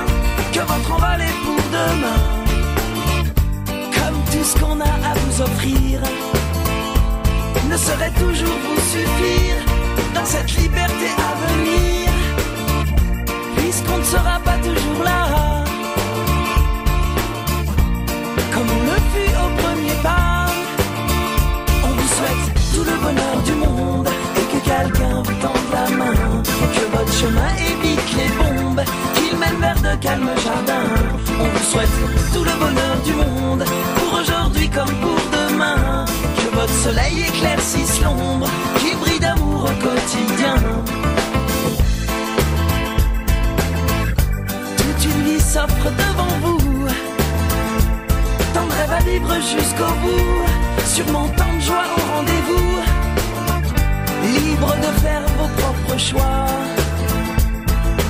que 0.61 0.67
votre 0.67 0.91
envol 0.91 1.21
est 1.21 1.37
pour 1.45 1.61
demain. 1.77 2.21
Comme 3.97 4.19
tout 4.31 4.43
ce 4.43 4.59
qu'on 4.59 4.79
a 4.79 4.93
à 5.09 5.13
vous 5.19 5.41
offrir 5.41 5.99
ne 7.69 7.77
saurait 7.77 8.11
toujours 8.11 8.59
vous 8.65 8.81
suffire 8.93 9.57
dans 10.13 10.25
cette 10.25 10.51
liberté 10.57 11.07
à 11.29 11.31
venir, 11.47 12.09
puisqu'on 13.55 13.97
ne 13.97 14.03
sera 14.03 14.39
pas 14.43 14.57
toujours 14.57 15.03
là. 15.03 15.63
Comme 18.53 18.69
on 18.77 18.83
le 18.91 18.99
fut 19.13 19.33
au 19.43 19.49
premier 19.61 19.95
pas, 20.03 20.47
on 21.85 21.91
vous 21.97 22.09
souhaite 22.17 22.47
tout 22.73 22.83
le 22.83 22.97
bonheur 23.05 23.37
du 23.45 23.53
monde 23.53 24.09
et 24.37 24.45
que 24.51 24.59
quelqu'un 24.69 25.21
vous 25.23 25.37
tende 25.43 25.67
la 25.71 25.89
main, 25.95 26.13
que 26.75 26.97
votre 26.97 27.13
chemin 27.13 27.51
évite 27.71 28.15
les 28.17 28.29
qu'il 29.15 29.37
mène 29.37 29.59
vers 29.59 29.81
de 29.81 29.95
calmes 29.99 30.29
jardins. 30.43 30.89
On 31.39 31.45
vous 31.45 31.65
souhaite 31.71 31.89
tout 32.33 32.43
le 32.43 32.51
bonheur 32.59 32.95
du 33.03 33.13
monde. 33.13 33.63
Pour 33.95 34.19
aujourd'hui 34.19 34.69
comme 34.69 34.93
pour 35.01 35.19
demain, 35.31 36.05
que 36.37 36.55
votre 36.55 36.73
soleil 36.73 37.25
éclaircisse 37.27 38.01
l'ombre, 38.01 38.47
qu'il 38.79 38.97
brille 38.97 39.19
d'amour 39.19 39.65
au 39.65 39.75
quotidien. 39.85 40.55
Toute 44.77 45.05
une 45.05 45.23
vie 45.23 45.41
s'offre 45.41 45.89
devant 46.03 46.33
vous, 46.43 46.87
tant 48.53 48.65
de 48.65 48.71
rêves 48.71 48.93
à 48.99 49.03
vivre 49.09 49.33
jusqu'au 49.35 49.93
bout, 50.01 50.85
sûrement 50.85 51.27
tant 51.37 51.53
de 51.55 51.61
joie 51.61 51.85
au 51.97 52.15
rendez-vous, 52.15 52.71
libre 54.23 54.75
de 54.77 54.91
faire 55.01 55.23
vos 55.37 55.49
propres 55.61 55.99
choix, 55.99 56.45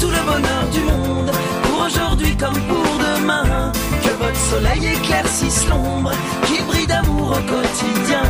tout 0.00 0.10
le 0.10 0.22
bonheur 0.24 0.64
du 0.72 0.80
monde 0.80 1.30
pour 1.62 1.86
aujourd'hui 1.86 2.36
comme 2.36 2.60
pour 2.68 2.98
demain. 2.98 3.72
Que 4.02 4.10
votre 4.10 4.36
soleil 4.36 4.94
éclaircisse 4.94 5.66
l'ombre, 5.68 6.12
qu'il 6.46 6.64
brille 6.66 6.86
d'amour 6.86 7.32
au 7.32 7.52
quotidien. 7.52 8.22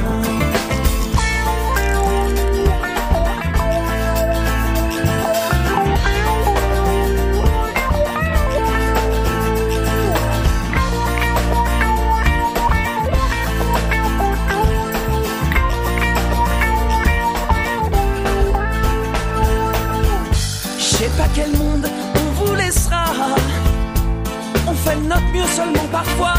Seulement 25.58 25.88
parfois. 25.90 26.38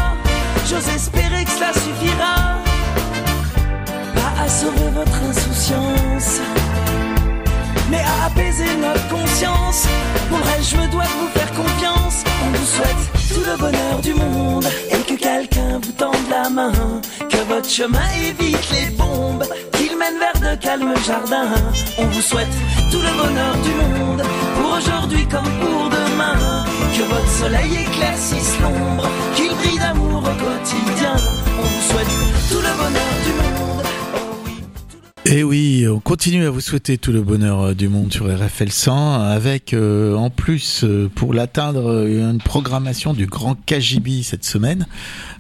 J'ose 0.70 0.88
espérer 0.96 1.44
que 1.44 1.52
cela 1.52 1.72
suffira. 1.74 2.36
Pas 4.16 4.34
à 4.44 4.48
sauver 4.48 4.90
votre 5.00 5.18
insouciance, 5.30 6.32
mais 7.92 8.04
à 8.14 8.28
apaiser 8.28 8.72
notre 8.86 9.08
conscience. 9.10 9.88
Pour 10.30 10.38
le 10.38 10.46
reste, 10.52 10.70
je 10.72 10.78
me 10.78 10.88
dois 10.94 11.08
de 11.12 11.18
vous 11.22 11.32
faire 11.38 11.52
confiance. 11.64 12.18
On 12.46 12.50
vous 12.58 12.70
souhaite 12.76 13.04
tout 13.34 13.46
le 13.50 13.56
bonheur 13.58 13.98
du 14.02 14.14
monde 14.14 14.68
et 14.94 15.02
que 15.10 15.16
quelqu'un 15.28 15.80
vous 15.84 15.96
tende 16.04 16.28
la 16.30 16.50
main. 16.50 16.72
Que 17.32 17.42
votre 17.52 17.70
chemin 17.70 18.10
évite 18.30 18.70
les 18.72 18.90
bombes, 19.02 19.46
qu'il 19.74 19.98
mène 19.98 20.18
vers 20.24 20.40
de 20.46 20.56
calmes 20.62 20.96
jardins. 21.06 21.56
On 21.98 22.06
vous 22.06 22.22
souhaite 22.22 22.56
tout 22.92 23.02
le 23.08 23.14
bonheur 23.22 23.56
du 23.68 23.74
monde 23.84 24.24
aujourd'hui 24.78 25.26
comme 25.28 25.50
pour 25.60 25.90
demain. 25.90 26.66
Que 26.96 27.04
votre 27.04 27.30
soleil 27.30 27.72
éclaircisse 27.88 28.58
l'ombre, 28.62 29.08
qu'il 29.36 29.52
brille 29.56 29.78
d'amour 29.80 30.18
au 30.20 30.22
quotidien. 30.22 31.14
On 31.58 31.64
vous 31.64 31.92
souhaite 31.92 32.08
tout 32.50 32.58
le 32.58 32.78
bonheur 32.78 33.14
du 33.26 33.32
monde. 33.34 33.86
Et 35.26 35.44
oui, 35.44 35.86
on 35.88 36.00
continue 36.00 36.46
à 36.46 36.50
vous 36.50 36.60
souhaiter 36.62 36.98
tout 36.98 37.12
le 37.12 37.22
bonheur 37.22 37.62
euh, 37.62 37.74
du 37.76 37.88
monde 37.88 38.12
sur 38.12 38.26
RFL 38.26 38.72
100 38.72 39.14
avec 39.22 39.74
euh, 39.74 40.16
en 40.16 40.32
plus 40.32 40.84
euh, 40.84 41.08
pour 41.14 41.34
l'atteindre 41.36 42.08
une 42.08 42.40
programmation 42.40 43.14
du 43.14 43.28
Grand 43.28 43.54
Kajibi 43.54 44.24
cette 44.24 44.44
semaine. 44.44 44.88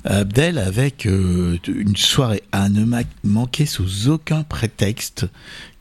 Abdel 0.05 0.59
avec 0.59 1.05
une 1.05 1.95
soirée 1.95 2.43
à 2.51 2.69
ne 2.69 2.85
ma- 2.85 2.99
manquer 3.23 3.65
sous 3.65 4.09
aucun 4.09 4.43
prétexte 4.43 5.25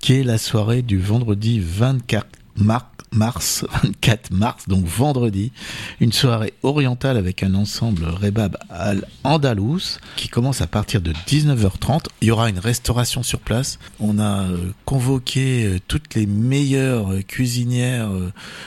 qui 0.01 0.15
est 0.15 0.25
la 0.25 0.39
soirée 0.39 0.81
du 0.83 0.99
vendredi 0.99 1.61
24 1.61 2.27
mar- 2.57 2.91
mars, 3.13 3.65
24 3.83 4.31
mars, 4.33 4.69
donc 4.69 4.85
vendredi, 4.85 5.53
une 6.01 6.13
soirée 6.13 6.55
orientale 6.63 7.17
avec 7.17 7.43
un 7.43 7.55
ensemble 7.55 8.05
Rebab 8.05 8.57
al 8.71 9.07
Andalous 9.25 9.99
qui 10.17 10.29
commence 10.29 10.61
à 10.61 10.67
partir 10.67 11.01
de 11.01 11.13
19h30. 11.13 12.07
Il 12.23 12.29
y 12.29 12.31
aura 12.31 12.49
une 12.49 12.59
restauration 12.59 13.23
sur 13.23 13.41
place. 13.41 13.79
On 14.01 14.19
a 14.19 14.43
euh, 14.43 14.73
convoqué 14.85 15.65
euh, 15.65 15.79
toutes 15.87 16.15
les 16.15 16.27
meilleures 16.27 17.13
euh, 17.13 17.23
cuisinières 17.23 18.11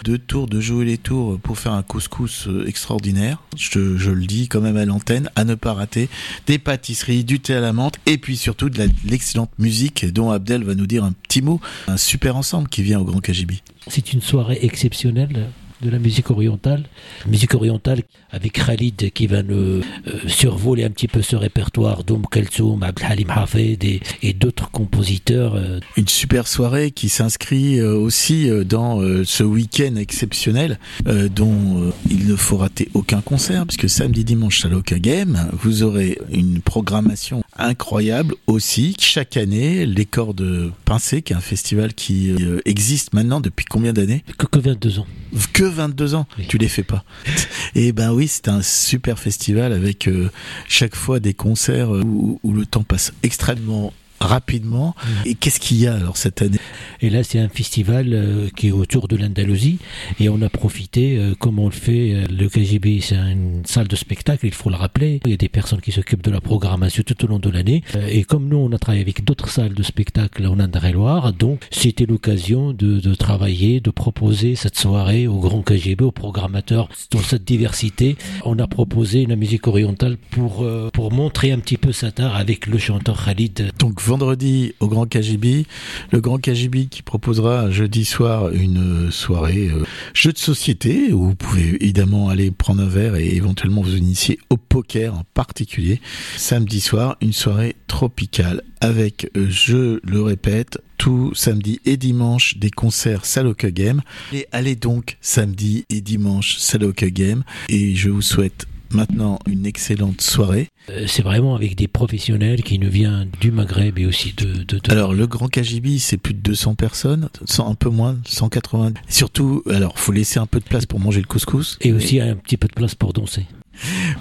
de 0.04 0.18
Tours, 0.18 0.48
de 0.48 0.60
jouer 0.60 0.86
les 0.86 0.98
Tours 0.98 1.39
pour 1.39 1.58
faire 1.58 1.74
un 1.74 1.84
couscous 1.84 2.48
extraordinaire. 2.66 3.42
Je, 3.56 3.98
je 3.98 4.12
le 4.12 4.26
dis 4.26 4.48
quand 4.48 4.62
même 4.62 4.78
à 4.78 4.86
l'antenne, 4.86 5.30
à 5.36 5.44
ne 5.44 5.56
pas 5.56 5.74
rater. 5.74 6.10
Des 6.48 6.60
pâtisseries, 6.60 7.24
du 7.24 7.39
thé 7.39 7.56
à 7.56 7.60
la 7.60 7.74
menthe 7.74 7.96
et 8.06 8.18
puis 8.18 8.38
surtout 8.38 8.70
de 8.70 8.89
l'excellente 9.06 9.52
musique 9.60 10.06
dont 10.06 10.32
Abdel 10.32 10.64
va 10.64 10.76
nous 10.76 10.88
dire 10.88 11.04
un 11.04 11.12
petit 11.12 11.42
mot. 11.42 11.60
Un 11.88 11.98
super 11.98 12.36
ensemble 12.36 12.70
qui 12.70 12.84
vient 12.84 13.00
au 13.00 13.06
Grand 13.06 13.20
Kajibi. 13.20 13.62
C'est 13.88 14.14
une 14.14 14.22
soirée 14.22 14.60
exceptionnelle. 14.62 15.48
de 15.82 15.90
la 15.90 15.98
musique 15.98 16.30
orientale. 16.30 16.84
Musique 17.26 17.56
orientale 17.56 18.04
avec 18.32 18.54
Khalid 18.54 19.12
qui 19.14 19.28
va 19.28 19.44
nous 19.44 19.56
euh, 19.56 19.82
survoler 20.28 20.84
un 20.84 20.90
petit 20.90 21.08
peu 21.08 21.22
ce 21.22 21.36
répertoire 21.36 22.04
d'Oum 22.04 22.26
Kelsoum, 22.30 22.82
Abdelhalim 22.84 23.30
Hafed 23.30 23.84
et, 23.84 24.00
et 24.22 24.34
d'autres 24.34 24.70
compositeurs. 24.72 25.56
euh, 25.56 25.80
Une 25.98 26.08
super 26.08 26.48
soirée 26.48 26.92
qui 26.92 27.10
s'inscrit 27.10 27.80
euh, 27.80 27.94
aussi 27.96 28.50
dans 28.66 29.02
ce 29.26 29.44
week-end 29.44 29.96
exceptionnel 29.96 30.80
dont 31.06 31.92
il 32.10 32.28
ne 32.28 32.36
faut 32.36 32.58
rater 32.58 32.90
aucun 32.94 33.22
concert 33.22 33.66
puisque 33.66 33.90
samedi 33.90 34.24
dimanche 34.24 34.64
à 34.66 34.70
l'Oka 34.70 35.00
Game 35.00 35.50
vous 35.54 35.84
aurez 35.84 36.18
une 36.32 36.62
programmation 36.62 37.44
incroyable 37.58 38.36
aussi 38.48 38.96
chaque 39.00 39.38
année 39.38 39.86
les 39.86 40.06
cordes 40.06 40.72
pincées 40.86 41.22
qui 41.22 41.34
est 41.34 41.36
un 41.36 41.42
festival 41.42 41.94
qui 41.94 42.32
existe 42.66 43.14
maintenant 43.14 43.42
depuis 43.42 43.66
combien 43.66 43.94
d'années? 43.94 44.24
Que, 44.38 44.46
que 44.46 44.60
22 44.60 45.00
ans. 45.00 45.08
que 45.54 45.64
22 45.64 46.16
ans? 46.16 46.28
Oui. 46.38 46.46
tu 46.48 46.58
les 46.58 46.68
fais 46.70 46.84
pas 46.84 47.04
et 47.76 47.92
ben 47.92 48.12
oui 48.14 48.21
c'est 48.28 48.48
un 48.48 48.62
super 48.62 49.20
festival 49.20 49.74
avec 49.74 50.08
euh, 50.08 50.30
chaque 50.68 50.96
fois 50.96 51.20
des 51.20 51.34
concerts 51.34 51.94
euh, 51.94 52.04
où, 52.04 52.40
où 52.44 52.54
le 52.54 52.66
temps 52.66 52.84
passe 52.84 53.14
extrêmement 53.24 53.94
rapidement 54.22 54.96
et 55.26 55.36
qu'est-ce 55.36 55.60
qu'il 55.60 55.78
y 55.78 55.88
a 55.88 55.96
alors 55.96 56.18
cette 56.18 56.42
année? 56.42 56.60
Et 57.02 57.10
là, 57.10 57.24
c'est 57.24 57.40
un 57.40 57.50
festival 57.50 58.10
euh, 58.14 58.50
qui 58.56 58.68
est 58.68 58.72
autour 58.72 59.08
de 59.08 59.16
l'Andalousie. 59.16 59.80
Et 60.20 60.30
on 60.30 60.42
a 60.42 60.50
profité, 60.50 61.18
euh, 61.18 61.34
comme 61.38 61.60
on 61.60 61.66
le 61.66 61.72
fait, 61.72 62.14
euh, 62.14 62.26
le 62.30 62.48
KGB, 62.48 63.02
c'est 63.02 63.16
une 63.16 63.64
salle 63.66 63.88
de 63.88 63.96
spectacle, 63.96 64.46
il 64.46 64.54
faut 64.54 64.70
le 64.70 64.76
rappeler. 64.76 65.20
Il 65.26 65.32
y 65.32 65.34
a 65.34 65.38
des 65.38 65.50
personnes 65.50 65.82
qui 65.82 65.92
s'occupent 65.92 66.24
de 66.24 66.32
la 66.32 66.42
programmation 66.42 67.04
tout 67.06 67.26
au 67.26 67.28
long 67.28 67.40
de 67.40 67.50
l'année. 67.50 67.84
Euh, 67.96 68.08
et 68.10 68.24
comme 68.24 68.48
nous, 68.48 68.58
on 68.58 68.72
a 68.72 68.78
travaillé 68.78 69.02
avec 69.02 69.24
d'autres 69.24 69.50
salles 69.50 69.74
de 69.74 69.84
spectacle 69.84 70.46
en 70.46 70.60
Indre-et-Loire, 70.60 71.34
donc 71.34 71.66
c'était 71.72 72.06
l'occasion 72.06 72.74
de, 72.74 73.00
de 73.00 73.16
travailler, 73.16 73.80
de 73.80 73.90
proposer 73.90 74.56
cette 74.56 74.78
soirée 74.78 75.28
au 75.28 75.40
grand 75.40 75.62
KGB, 75.62 76.04
aux 76.04 76.12
programmateurs, 76.12 76.90
dans 77.12 77.20
cette 77.20 77.44
diversité. 77.44 78.16
On 78.46 78.60
a 78.60 78.68
proposé 78.68 79.26
la 79.26 79.36
musique 79.36 79.68
orientale 79.68 80.18
pour, 80.30 80.64
euh, 80.64 80.90
pour 80.94 81.12
montrer 81.12 81.52
un 81.52 81.60
petit 81.60 81.78
peu 81.78 81.92
cet 81.92 82.20
art 82.20 82.36
avec 82.36 82.68
le 82.68 82.78
chanteur 82.78 83.24
Khalid 83.24 83.72
Donc 83.80 84.02
vendredi 84.12 84.74
au 84.82 84.89
Grand 84.89 85.05
KGB, 85.05 85.66
le 86.12 86.20
Grand 86.20 86.38
KGB 86.38 86.88
qui 86.88 87.01
proposera 87.01 87.72
jeudi 87.72 88.03
soir 88.03 88.49
une 88.49 89.09
soirée 89.09 89.70
euh, 89.70 89.86
jeu 90.14 90.34
de 90.34 90.38
société 90.38 91.14
où 91.14 91.28
vous 91.28 91.36
pouvez 91.36 91.82
évidemment 91.82 92.28
aller 92.28 92.51
prendre 92.51 92.84
un 92.84 92.89
verre 92.89 93.16
et 93.16 93.30
éventuellement 93.38 93.82
vous 93.82 93.95
initier 93.95 94.38
au 94.49 94.57
poker 94.57 95.14
en 95.14 95.24
particulier. 95.34 96.01
Samedi 96.36 96.82
soir, 96.82 97.16
une 97.22 97.32
soirée 97.32 97.78
tropicale 97.88 98.64
avec, 98.82 99.32
euh, 99.38 99.47
je 99.49 100.01
le 100.03 100.22
répète, 100.22 100.80
tout 100.97 101.32
samedi 101.34 101.80
et 101.86 101.95
dimanche 101.95 102.57
des 102.57 102.70
concerts 102.70 103.24
Saloka 103.24 103.72
Game. 103.72 104.01
Et 104.34 104.45
allez 104.51 104.76
donc 104.76 105.18
samedi 105.22 105.86
et 105.89 106.01
dimanche 106.01 106.57
Saloka 106.57 107.09
Game 107.09 107.43
et 107.70 107.95
je 107.95 108.09
vous 108.09 108.22
souhaite 108.22 108.68
maintenant 108.94 109.39
une 109.48 109.66
excellente 109.66 110.22
soirée. 110.22 110.68
Euh, 110.89 111.06
c'est 111.08 111.22
vraiment 111.24 111.56
avec 111.56 111.76
des 111.76 111.88
professionnels 111.88 112.64
qui 112.64 112.80
nous 112.80 112.89
viennent 112.89 113.30
du 113.39 113.52
Maghreb 113.52 114.00
et 114.00 114.06
aussi 114.06 114.34
de... 114.34 114.64
de, 114.64 114.80
de- 114.80 114.92
Alors 114.92 115.14
le 115.14 115.28
Grand 115.28 115.48
KGB, 115.48 116.00
c'est 116.00 116.18
plus 116.18 116.34
de 116.34 116.39
200 116.42 116.76
personnes, 116.76 117.30
100, 117.46 117.70
un 117.70 117.76
peu 117.76 117.89
moins, 117.89 118.18
180. 118.26 118.94
Surtout, 119.10 119.64
alors 119.70 119.98
faut 120.00 120.12
laisser 120.12 120.39
un 120.39 120.46
peu 120.48 120.60
de 120.60 120.66
place 120.66 120.86
pour 120.86 121.00
manger 121.00 121.22
le 121.22 121.28
couscous. 121.28 121.78
et 121.82 121.94
aussi 121.94 122.20
un 122.20 122.36
petit 122.36 122.58
peu 122.58 122.68
de 122.68 122.74
place 122.74 122.96
pour 122.96 123.14
danser. 123.14 123.46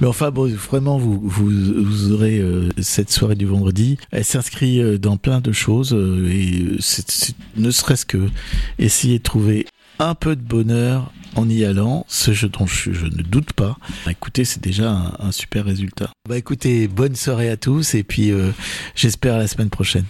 Mais 0.00 0.06
enfin, 0.06 0.30
bon, 0.30 0.48
vraiment, 0.54 0.96
vous, 0.96 1.20
vous, 1.22 1.50
vous 1.50 2.12
aurez 2.12 2.38
euh, 2.38 2.68
cette 2.80 3.10
soirée 3.10 3.34
du 3.34 3.46
vendredi. 3.46 3.98
Elle 4.12 4.24
s'inscrit 4.24 4.80
euh, 4.80 4.96
dans 4.96 5.16
plein 5.16 5.40
de 5.40 5.52
choses 5.52 5.92
euh, 5.92 6.30
et 6.30 6.76
c'est- 6.78 7.34
ne 7.56 7.70
serait-ce 7.70 8.06
que 8.06 8.28
essayer 8.78 9.18
de 9.18 9.22
trouver 9.24 9.66
un 10.00 10.14
peu 10.14 10.34
de 10.34 10.42
bonheur 10.42 11.12
en 11.36 11.48
y 11.48 11.64
allant, 11.64 12.04
ce 12.08 12.32
je- 12.32 12.46
dont 12.48 12.66
je, 12.66 12.90
ne 12.90 13.22
doute 13.22 13.52
pas. 13.52 13.76
Bah, 14.04 14.10
Écoutez, 14.12 14.44
c'est 14.44 14.62
déjà 14.62 14.90
un, 14.90 15.12
un 15.20 15.30
super 15.32 15.64
résultat. 15.64 16.10
Bah 16.28 16.36
écoutez, 16.36 16.88
bonne 16.88 17.14
soirée 17.16 17.50
à 17.50 17.56
tous 17.56 17.94
et 17.94 18.02
puis 18.02 18.30
euh, 18.32 18.50
j'espère 18.94 19.34
à 19.34 19.38
la 19.38 19.46
semaine 19.46 19.70
prochaine. 19.70 20.04